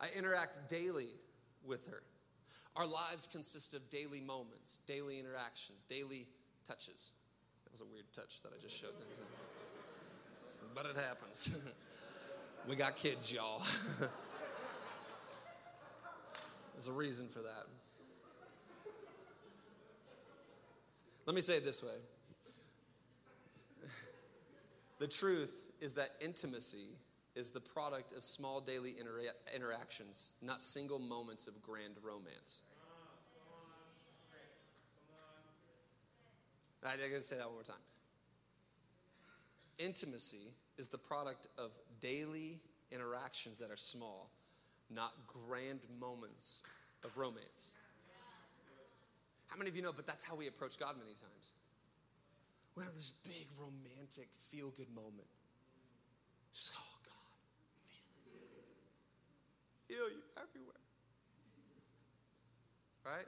I 0.00 0.08
interact 0.16 0.68
daily 0.68 1.08
with 1.66 1.86
her. 1.86 2.02
Our 2.76 2.86
lives 2.86 3.26
consist 3.26 3.74
of 3.74 3.88
daily 3.88 4.20
moments, 4.20 4.80
daily 4.86 5.18
interactions, 5.18 5.84
daily 5.84 6.26
touches. 6.66 7.12
That 7.64 7.72
was 7.72 7.80
a 7.80 7.86
weird 7.86 8.04
touch 8.12 8.42
that 8.42 8.52
I 8.52 8.60
just 8.60 8.78
showed 8.78 8.98
them. 8.98 9.08
but 10.74 10.84
it 10.86 10.96
happens. 10.96 11.56
we 12.68 12.76
got 12.76 12.96
kids, 12.96 13.32
y'all. 13.32 13.62
There's 16.74 16.88
a 16.88 16.92
reason 16.92 17.28
for 17.28 17.38
that. 17.38 17.66
Let 21.26 21.34
me 21.34 21.40
say 21.40 21.56
it 21.56 21.64
this 21.64 21.82
way 21.82 21.94
the 25.04 25.10
truth 25.10 25.72
is 25.82 25.92
that 25.92 26.12
intimacy 26.22 26.88
is 27.34 27.50
the 27.50 27.60
product 27.60 28.12
of 28.12 28.24
small 28.24 28.58
daily 28.58 28.92
intera- 28.92 29.54
interactions, 29.54 30.32
not 30.40 30.62
single 30.62 30.98
moments 30.98 31.46
of 31.46 31.60
grand 31.60 31.92
romance. 32.02 32.62
I, 36.82 36.94
I 36.94 36.96
gotta 36.96 37.20
say 37.20 37.36
that 37.36 37.44
one 37.44 37.56
more 37.56 37.62
time. 37.62 37.76
Intimacy 39.78 40.54
is 40.78 40.88
the 40.88 40.96
product 40.96 41.48
of 41.58 41.72
daily 42.00 42.62
interactions 42.90 43.58
that 43.58 43.70
are 43.70 43.76
small, 43.76 44.30
not 44.88 45.12
grand 45.26 45.80
moments 46.00 46.62
of 47.04 47.14
romance. 47.14 47.74
How 49.48 49.58
many 49.58 49.68
of 49.68 49.76
you 49.76 49.82
know, 49.82 49.92
but 49.94 50.06
that's 50.06 50.24
how 50.24 50.34
we 50.34 50.46
approach 50.46 50.78
God 50.78 50.94
many 50.98 51.12
times? 51.12 51.52
We 52.76 52.82
have 52.82 52.92
this 52.92 53.12
big 53.24 53.46
romantic 53.58 54.28
feel 54.48 54.70
good 54.70 54.92
moment. 54.94 55.28
Just, 56.52 56.72
oh, 56.76 56.98
God, 57.04 57.12
feel 59.88 60.08
you 60.10 60.22
everywhere. 60.36 60.74
Right? 63.04 63.26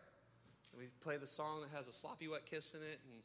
And 0.72 0.80
we 0.80 0.88
play 1.00 1.16
the 1.16 1.26
song 1.26 1.61
that 1.62 1.76
has 1.76 1.87
a 1.87 1.92
sloppy 1.92 2.28
wet 2.28 2.46
kiss 2.46 2.74
in 2.74 2.80
it 2.80 2.98
and 3.04 3.22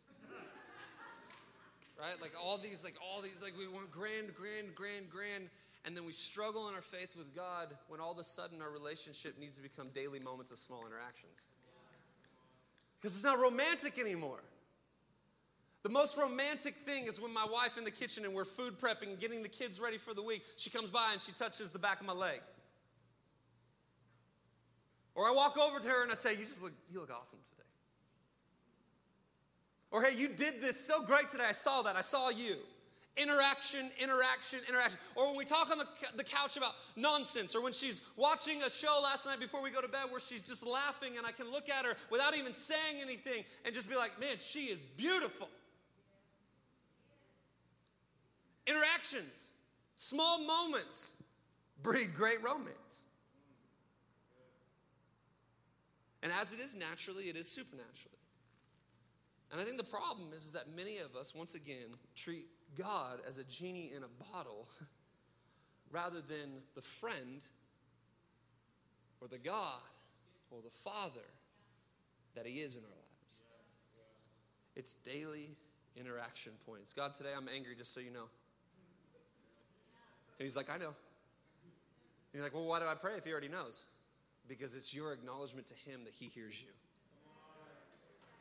right? 2.02 2.20
Like 2.20 2.34
all 2.42 2.58
these, 2.58 2.84
like 2.84 2.96
all 3.02 3.22
these, 3.22 3.38
like 3.42 3.54
we 3.58 3.68
want 3.68 3.92
grand, 3.92 4.34
grand, 4.34 4.74
grand, 4.74 5.10
grand, 5.10 5.50
and 5.86 5.96
then 5.96 6.06
we 6.06 6.14
struggle 6.14 6.68
in 6.68 6.76
our 6.76 6.82
faith 6.82 7.16
with 7.16 7.36
God 7.36 7.68
when 7.88 8.00
all 8.00 8.12
of 8.12 8.18
a 8.18 8.24
sudden 8.24 8.62
our 8.62 8.72
relationship 8.72 9.40
needs 9.40 9.56
to 9.58 9.62
become 9.62 9.90
daily 9.94 10.20
moments 10.20 10.52
of 10.52 10.58
small 10.58 10.86
interactions. 10.86 11.46
Because 13.00 13.16
it's 13.16 13.24
not 13.24 13.40
romantic 13.40 14.00
anymore. 14.00 14.42
The 15.84 15.90
most 15.90 16.18
romantic 16.18 16.76
thing 16.76 17.06
is 17.08 17.20
when 17.20 17.34
my 17.34 17.46
wife 17.52 17.78
in 17.78 17.84
the 17.84 17.92
kitchen 17.92 18.24
and 18.24 18.34
we're 18.34 18.46
food 18.46 18.80
prepping, 18.80 19.20
getting 19.20 19.42
the 19.42 19.50
kids 19.50 19.80
ready 19.80 19.98
for 19.98 20.14
the 20.14 20.22
week. 20.22 20.44
She 20.56 20.70
comes 20.70 20.92
by 20.92 21.10
and 21.12 21.20
she 21.20 21.32
touches 21.32 21.72
the 21.72 21.80
back 21.80 22.00
of 22.00 22.06
my 22.06 22.14
leg. 22.14 22.40
Or 25.16 25.28
I 25.28 25.32
walk 25.32 25.58
over 25.58 25.80
to 25.80 25.90
her 25.90 26.04
and 26.04 26.12
I 26.12 26.16
say, 26.16 26.34
"You 26.34 26.46
just 26.46 26.64
look, 26.64 26.74
you 26.92 27.00
look 27.00 27.12
awesome 27.12 27.40
today." 27.50 27.68
Or 29.90 30.04
hey, 30.04 30.16
you 30.16 30.30
did 30.30 30.62
this 30.62 30.80
so 30.80 31.02
great 31.02 31.30
today. 31.30 31.46
I 31.50 31.52
saw 31.52 31.82
that. 31.82 31.96
I 31.96 32.02
saw 32.02 32.30
you. 32.30 32.56
Interaction, 33.18 33.92
interaction, 34.00 34.60
interaction. 34.70 34.98
Or 35.16 35.28
when 35.28 35.36
we 35.36 35.44
talk 35.44 35.70
on 35.70 35.78
the, 35.78 35.88
the 36.16 36.24
couch 36.24 36.56
about 36.56 36.72
nonsense, 36.96 37.56
or 37.56 37.62
when 37.62 37.74
she's 37.74 38.02
watching 38.16 38.64
a 38.64 38.70
show 38.70 39.02
last 39.04 39.26
night 39.26 39.38
before 39.38 39.62
we 39.62 39.70
go 39.70 39.82
to 39.82 39.90
bed 39.90 40.06
where 40.10 40.22
she's 40.22 40.42
just 40.42 40.66
laughing 40.66 41.18
and 41.18 41.28
I 41.28 41.34
can 41.34 41.52
look 41.52 41.70
at 41.70 41.84
her 41.84 41.96
without 42.10 42.38
even 42.38 42.54
saying 42.54 43.02
anything 43.02 43.44
and 43.66 43.76
just 43.76 43.90
be 43.90 43.98
like, 43.98 44.18
man, 44.18 44.38
she 44.40 44.68
is 44.68 44.80
beautiful. 44.96 45.50
Interactions, 48.68 49.52
small 49.96 50.46
moments 50.46 51.16
breed 51.82 52.14
great 52.16 52.44
romance. 52.44 53.04
And 56.24 56.32
as 56.40 56.54
it 56.54 56.60
is 56.60 56.76
naturally, 56.76 57.26
it 57.26 57.36
is 57.36 57.50
supernaturally. 57.50 58.18
And 59.52 59.60
I 59.60 59.64
think 59.64 59.78
the 59.78 59.84
problem 59.84 60.30
is, 60.36 60.46
is 60.46 60.52
that 60.54 60.66
many 60.76 61.00
of 61.00 61.16
us, 61.16 61.34
once 61.36 61.56
again, 61.56 61.96
treat 62.16 62.46
God 62.78 63.20
as 63.28 63.38
a 63.38 63.44
genie 63.44 63.92
in 63.96 64.04
a 64.04 64.32
bottle 64.32 64.68
rather 65.92 66.22
than 66.22 66.62
the 66.76 66.82
friend 66.82 67.44
or 69.20 69.28
the 69.28 69.40
God 69.40 69.82
or 70.52 70.60
the 70.64 70.70
Father 70.70 71.20
that 72.36 72.46
He 72.46 72.62
is 72.62 72.78
in 72.78 72.84
our 72.84 72.90
lives. 72.90 73.44
It's 74.76 74.94
daily 74.94 75.50
interaction 75.98 76.54
points. 76.66 76.94
God, 76.94 77.14
today 77.14 77.32
I'm 77.36 77.50
angry, 77.54 77.76
just 77.76 77.94
so 77.94 78.00
you 78.00 78.12
know. 78.12 78.30
And 80.42 80.46
He's 80.48 80.58
like, 80.58 80.72
I 80.74 80.78
know. 80.80 80.88
And 80.88 82.34
you're 82.34 82.42
like, 82.42 82.56
well, 82.56 82.66
why 82.66 82.80
do 82.80 82.88
I 82.88 82.96
pray 82.96 83.12
if 83.16 83.24
He 83.24 83.32
already 83.32 83.48
knows? 83.48 83.86
Because 84.48 84.76
it's 84.76 84.92
your 84.92 85.14
acknowledgement 85.14 85.68
to 85.68 85.76
Him 85.88 86.04
that 86.04 86.14
He 86.16 86.26
hears 86.26 86.60
you. 86.60 86.70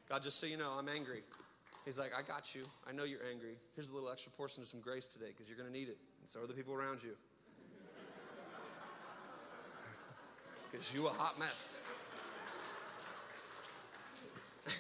God, 0.09 0.23
just 0.23 0.41
so 0.41 0.47
you 0.47 0.57
know, 0.57 0.73
I'm 0.79 0.89
angry. 0.89 1.21
He's 1.85 1.99
like, 1.99 2.13
I 2.19 2.23
got 2.23 2.55
you. 2.55 2.63
I 2.89 2.93
know 2.93 3.05
you're 3.05 3.21
angry. 3.31 3.59
Here's 3.75 3.91
a 3.91 3.95
little 3.95 4.09
extra 4.09 4.33
portion 4.33 4.63
of 4.63 4.69
some 4.71 4.81
grace 4.81 5.09
today 5.09 5.27
because 5.27 5.47
you're 5.51 5.59
going 5.59 5.71
to 5.71 5.79
need 5.79 5.89
it. 5.89 5.99
And 6.21 6.27
so 6.27 6.41
are 6.41 6.47
the 6.47 6.55
people 6.55 6.73
around 6.73 7.03
you. 7.03 7.11
Because 10.71 10.95
you 10.95 11.07
a 11.07 11.11
hot 11.11 11.39
mess. 11.39 11.77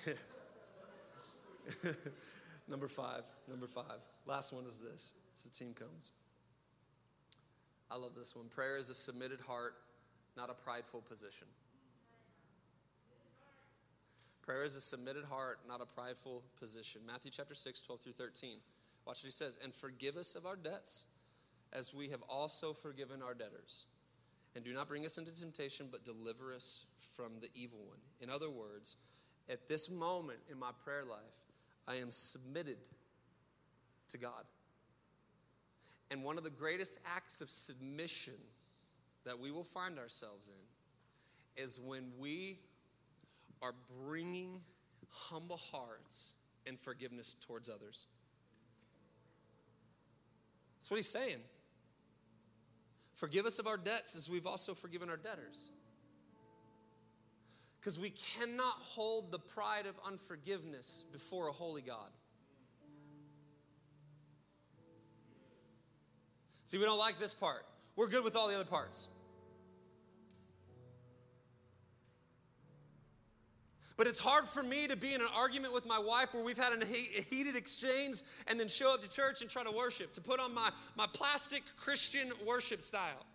number 2.66 2.88
five. 2.88 3.24
Number 3.46 3.66
five. 3.66 3.98
Last 4.24 4.54
one 4.54 4.64
is 4.64 4.78
this 4.78 5.16
as 5.34 5.42
the 5.42 5.50
team 5.50 5.74
comes. 5.74 6.12
I 7.90 7.96
love 7.96 8.14
this 8.16 8.36
one. 8.36 8.46
Prayer 8.46 8.76
is 8.76 8.88
a 8.90 8.94
submitted 8.94 9.40
heart, 9.40 9.74
not 10.36 10.48
a 10.50 10.54
prideful 10.54 11.00
position. 11.00 11.46
Prayer 14.42 14.64
is 14.64 14.76
a 14.76 14.80
submitted 14.80 15.24
heart, 15.24 15.58
not 15.68 15.80
a 15.80 15.86
prideful 15.86 16.42
position. 16.58 17.02
Matthew 17.06 17.30
chapter 17.30 17.54
6, 17.54 17.82
12 17.82 18.00
through 18.00 18.12
13. 18.12 18.58
Watch 19.06 19.18
what 19.18 19.26
he 19.26 19.30
says. 19.30 19.58
And 19.62 19.74
forgive 19.74 20.16
us 20.16 20.34
of 20.34 20.46
our 20.46 20.56
debts, 20.56 21.06
as 21.72 21.94
we 21.94 22.08
have 22.08 22.22
also 22.28 22.72
forgiven 22.72 23.22
our 23.22 23.34
debtors. 23.34 23.86
And 24.56 24.64
do 24.64 24.72
not 24.72 24.88
bring 24.88 25.04
us 25.04 25.18
into 25.18 25.34
temptation, 25.34 25.88
but 25.90 26.04
deliver 26.04 26.54
us 26.54 26.84
from 27.14 27.34
the 27.40 27.48
evil 27.54 27.78
one. 27.86 27.98
In 28.20 28.30
other 28.30 28.50
words, 28.50 28.96
at 29.48 29.68
this 29.68 29.90
moment 29.90 30.38
in 30.50 30.58
my 30.58 30.70
prayer 30.84 31.04
life, 31.04 31.18
I 31.86 31.96
am 31.96 32.10
submitted 32.10 32.78
to 34.08 34.18
God. 34.18 34.44
And 36.10 36.24
one 36.24 36.36
of 36.38 36.44
the 36.44 36.50
greatest 36.50 36.98
acts 37.16 37.40
of 37.40 37.48
submission 37.48 38.34
that 39.24 39.38
we 39.38 39.50
will 39.50 39.64
find 39.64 39.98
ourselves 39.98 40.48
in 40.48 41.62
is 41.62 41.80
when 41.80 42.10
we 42.18 42.58
are 43.62 43.74
bringing 44.04 44.60
humble 45.08 45.58
hearts 45.58 46.34
and 46.66 46.78
forgiveness 46.78 47.36
towards 47.40 47.68
others. 47.68 48.06
That's 50.78 50.90
what 50.90 50.96
he's 50.96 51.08
saying. 51.08 51.38
Forgive 53.14 53.44
us 53.44 53.58
of 53.58 53.66
our 53.66 53.76
debts 53.76 54.16
as 54.16 54.30
we've 54.30 54.46
also 54.46 54.72
forgiven 54.72 55.10
our 55.10 55.16
debtors. 55.16 55.72
Because 57.78 58.00
we 58.00 58.10
cannot 58.10 58.74
hold 58.74 59.30
the 59.30 59.38
pride 59.38 59.86
of 59.86 59.94
unforgiveness 60.06 61.04
before 61.12 61.48
a 61.48 61.52
holy 61.52 61.82
God. 61.82 62.10
See, 66.70 66.78
we 66.78 66.84
don't 66.84 67.00
like 67.00 67.18
this 67.18 67.34
part. 67.34 67.66
We're 67.96 68.06
good 68.06 68.22
with 68.22 68.36
all 68.36 68.46
the 68.46 68.54
other 68.54 68.64
parts. 68.64 69.08
But 73.96 74.06
it's 74.06 74.20
hard 74.20 74.48
for 74.48 74.62
me 74.62 74.86
to 74.86 74.96
be 74.96 75.12
in 75.12 75.20
an 75.20 75.26
argument 75.36 75.74
with 75.74 75.84
my 75.84 75.98
wife 75.98 76.32
where 76.32 76.44
we've 76.44 76.56
had 76.56 76.72
a 76.72 76.86
heated 76.86 77.56
exchange 77.56 78.22
and 78.46 78.60
then 78.60 78.68
show 78.68 78.94
up 78.94 79.02
to 79.02 79.10
church 79.10 79.40
and 79.40 79.50
try 79.50 79.64
to 79.64 79.72
worship, 79.72 80.14
to 80.14 80.20
put 80.20 80.38
on 80.38 80.54
my, 80.54 80.70
my 80.94 81.08
plastic 81.12 81.64
Christian 81.76 82.30
worship 82.46 82.82
style. 82.82 83.26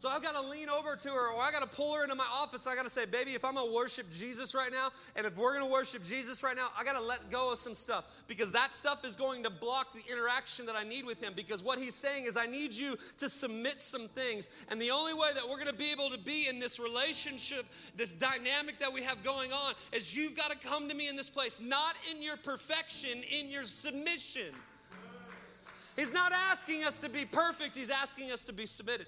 So 0.00 0.08
I've 0.08 0.22
got 0.22 0.32
to 0.32 0.40
lean 0.40 0.70
over 0.70 0.96
to 0.96 1.08
her 1.10 1.28
or 1.30 1.42
I 1.42 1.50
got 1.52 1.60
to 1.60 1.68
pull 1.68 1.94
her 1.94 2.04
into 2.04 2.14
my 2.14 2.26
office. 2.32 2.66
I 2.66 2.74
got 2.74 2.84
to 2.84 2.90
say, 2.90 3.04
baby, 3.04 3.32
if 3.32 3.44
I'm 3.44 3.56
going 3.56 3.68
to 3.68 3.74
worship 3.74 4.10
Jesus 4.10 4.54
right 4.54 4.72
now, 4.72 4.88
and 5.14 5.26
if 5.26 5.36
we're 5.36 5.52
going 5.52 5.66
to 5.66 5.70
worship 5.70 6.02
Jesus 6.02 6.42
right 6.42 6.56
now, 6.56 6.68
I 6.78 6.84
got 6.84 6.94
to 6.94 7.02
let 7.02 7.28
go 7.28 7.52
of 7.52 7.58
some 7.58 7.74
stuff 7.74 8.22
because 8.26 8.50
that 8.52 8.72
stuff 8.72 9.04
is 9.04 9.14
going 9.14 9.42
to 9.42 9.50
block 9.50 9.92
the 9.92 10.00
interaction 10.10 10.64
that 10.64 10.74
I 10.74 10.84
need 10.84 11.04
with 11.04 11.22
him. 11.22 11.34
Because 11.36 11.62
what 11.62 11.78
he's 11.78 11.94
saying 11.94 12.24
is, 12.24 12.38
I 12.38 12.46
need 12.46 12.72
you 12.72 12.96
to 13.18 13.28
submit 13.28 13.78
some 13.78 14.08
things. 14.08 14.48
And 14.70 14.80
the 14.80 14.90
only 14.90 15.12
way 15.12 15.28
that 15.34 15.46
we're 15.46 15.56
going 15.56 15.66
to 15.66 15.74
be 15.74 15.92
able 15.92 16.08
to 16.08 16.18
be 16.18 16.48
in 16.48 16.58
this 16.58 16.80
relationship, 16.80 17.66
this 17.94 18.14
dynamic 18.14 18.78
that 18.78 18.90
we 18.90 19.02
have 19.02 19.22
going 19.22 19.52
on, 19.52 19.74
is 19.92 20.16
you've 20.16 20.34
got 20.34 20.50
to 20.50 20.66
come 20.66 20.88
to 20.88 20.94
me 20.94 21.10
in 21.10 21.16
this 21.16 21.28
place, 21.28 21.60
not 21.60 21.94
in 22.10 22.22
your 22.22 22.38
perfection, 22.38 23.22
in 23.38 23.50
your 23.50 23.64
submission. 23.64 24.54
He's 25.94 26.14
not 26.14 26.32
asking 26.50 26.84
us 26.84 26.96
to 26.96 27.10
be 27.10 27.26
perfect, 27.26 27.76
he's 27.76 27.90
asking 27.90 28.32
us 28.32 28.44
to 28.44 28.54
be 28.54 28.64
submitted. 28.64 29.06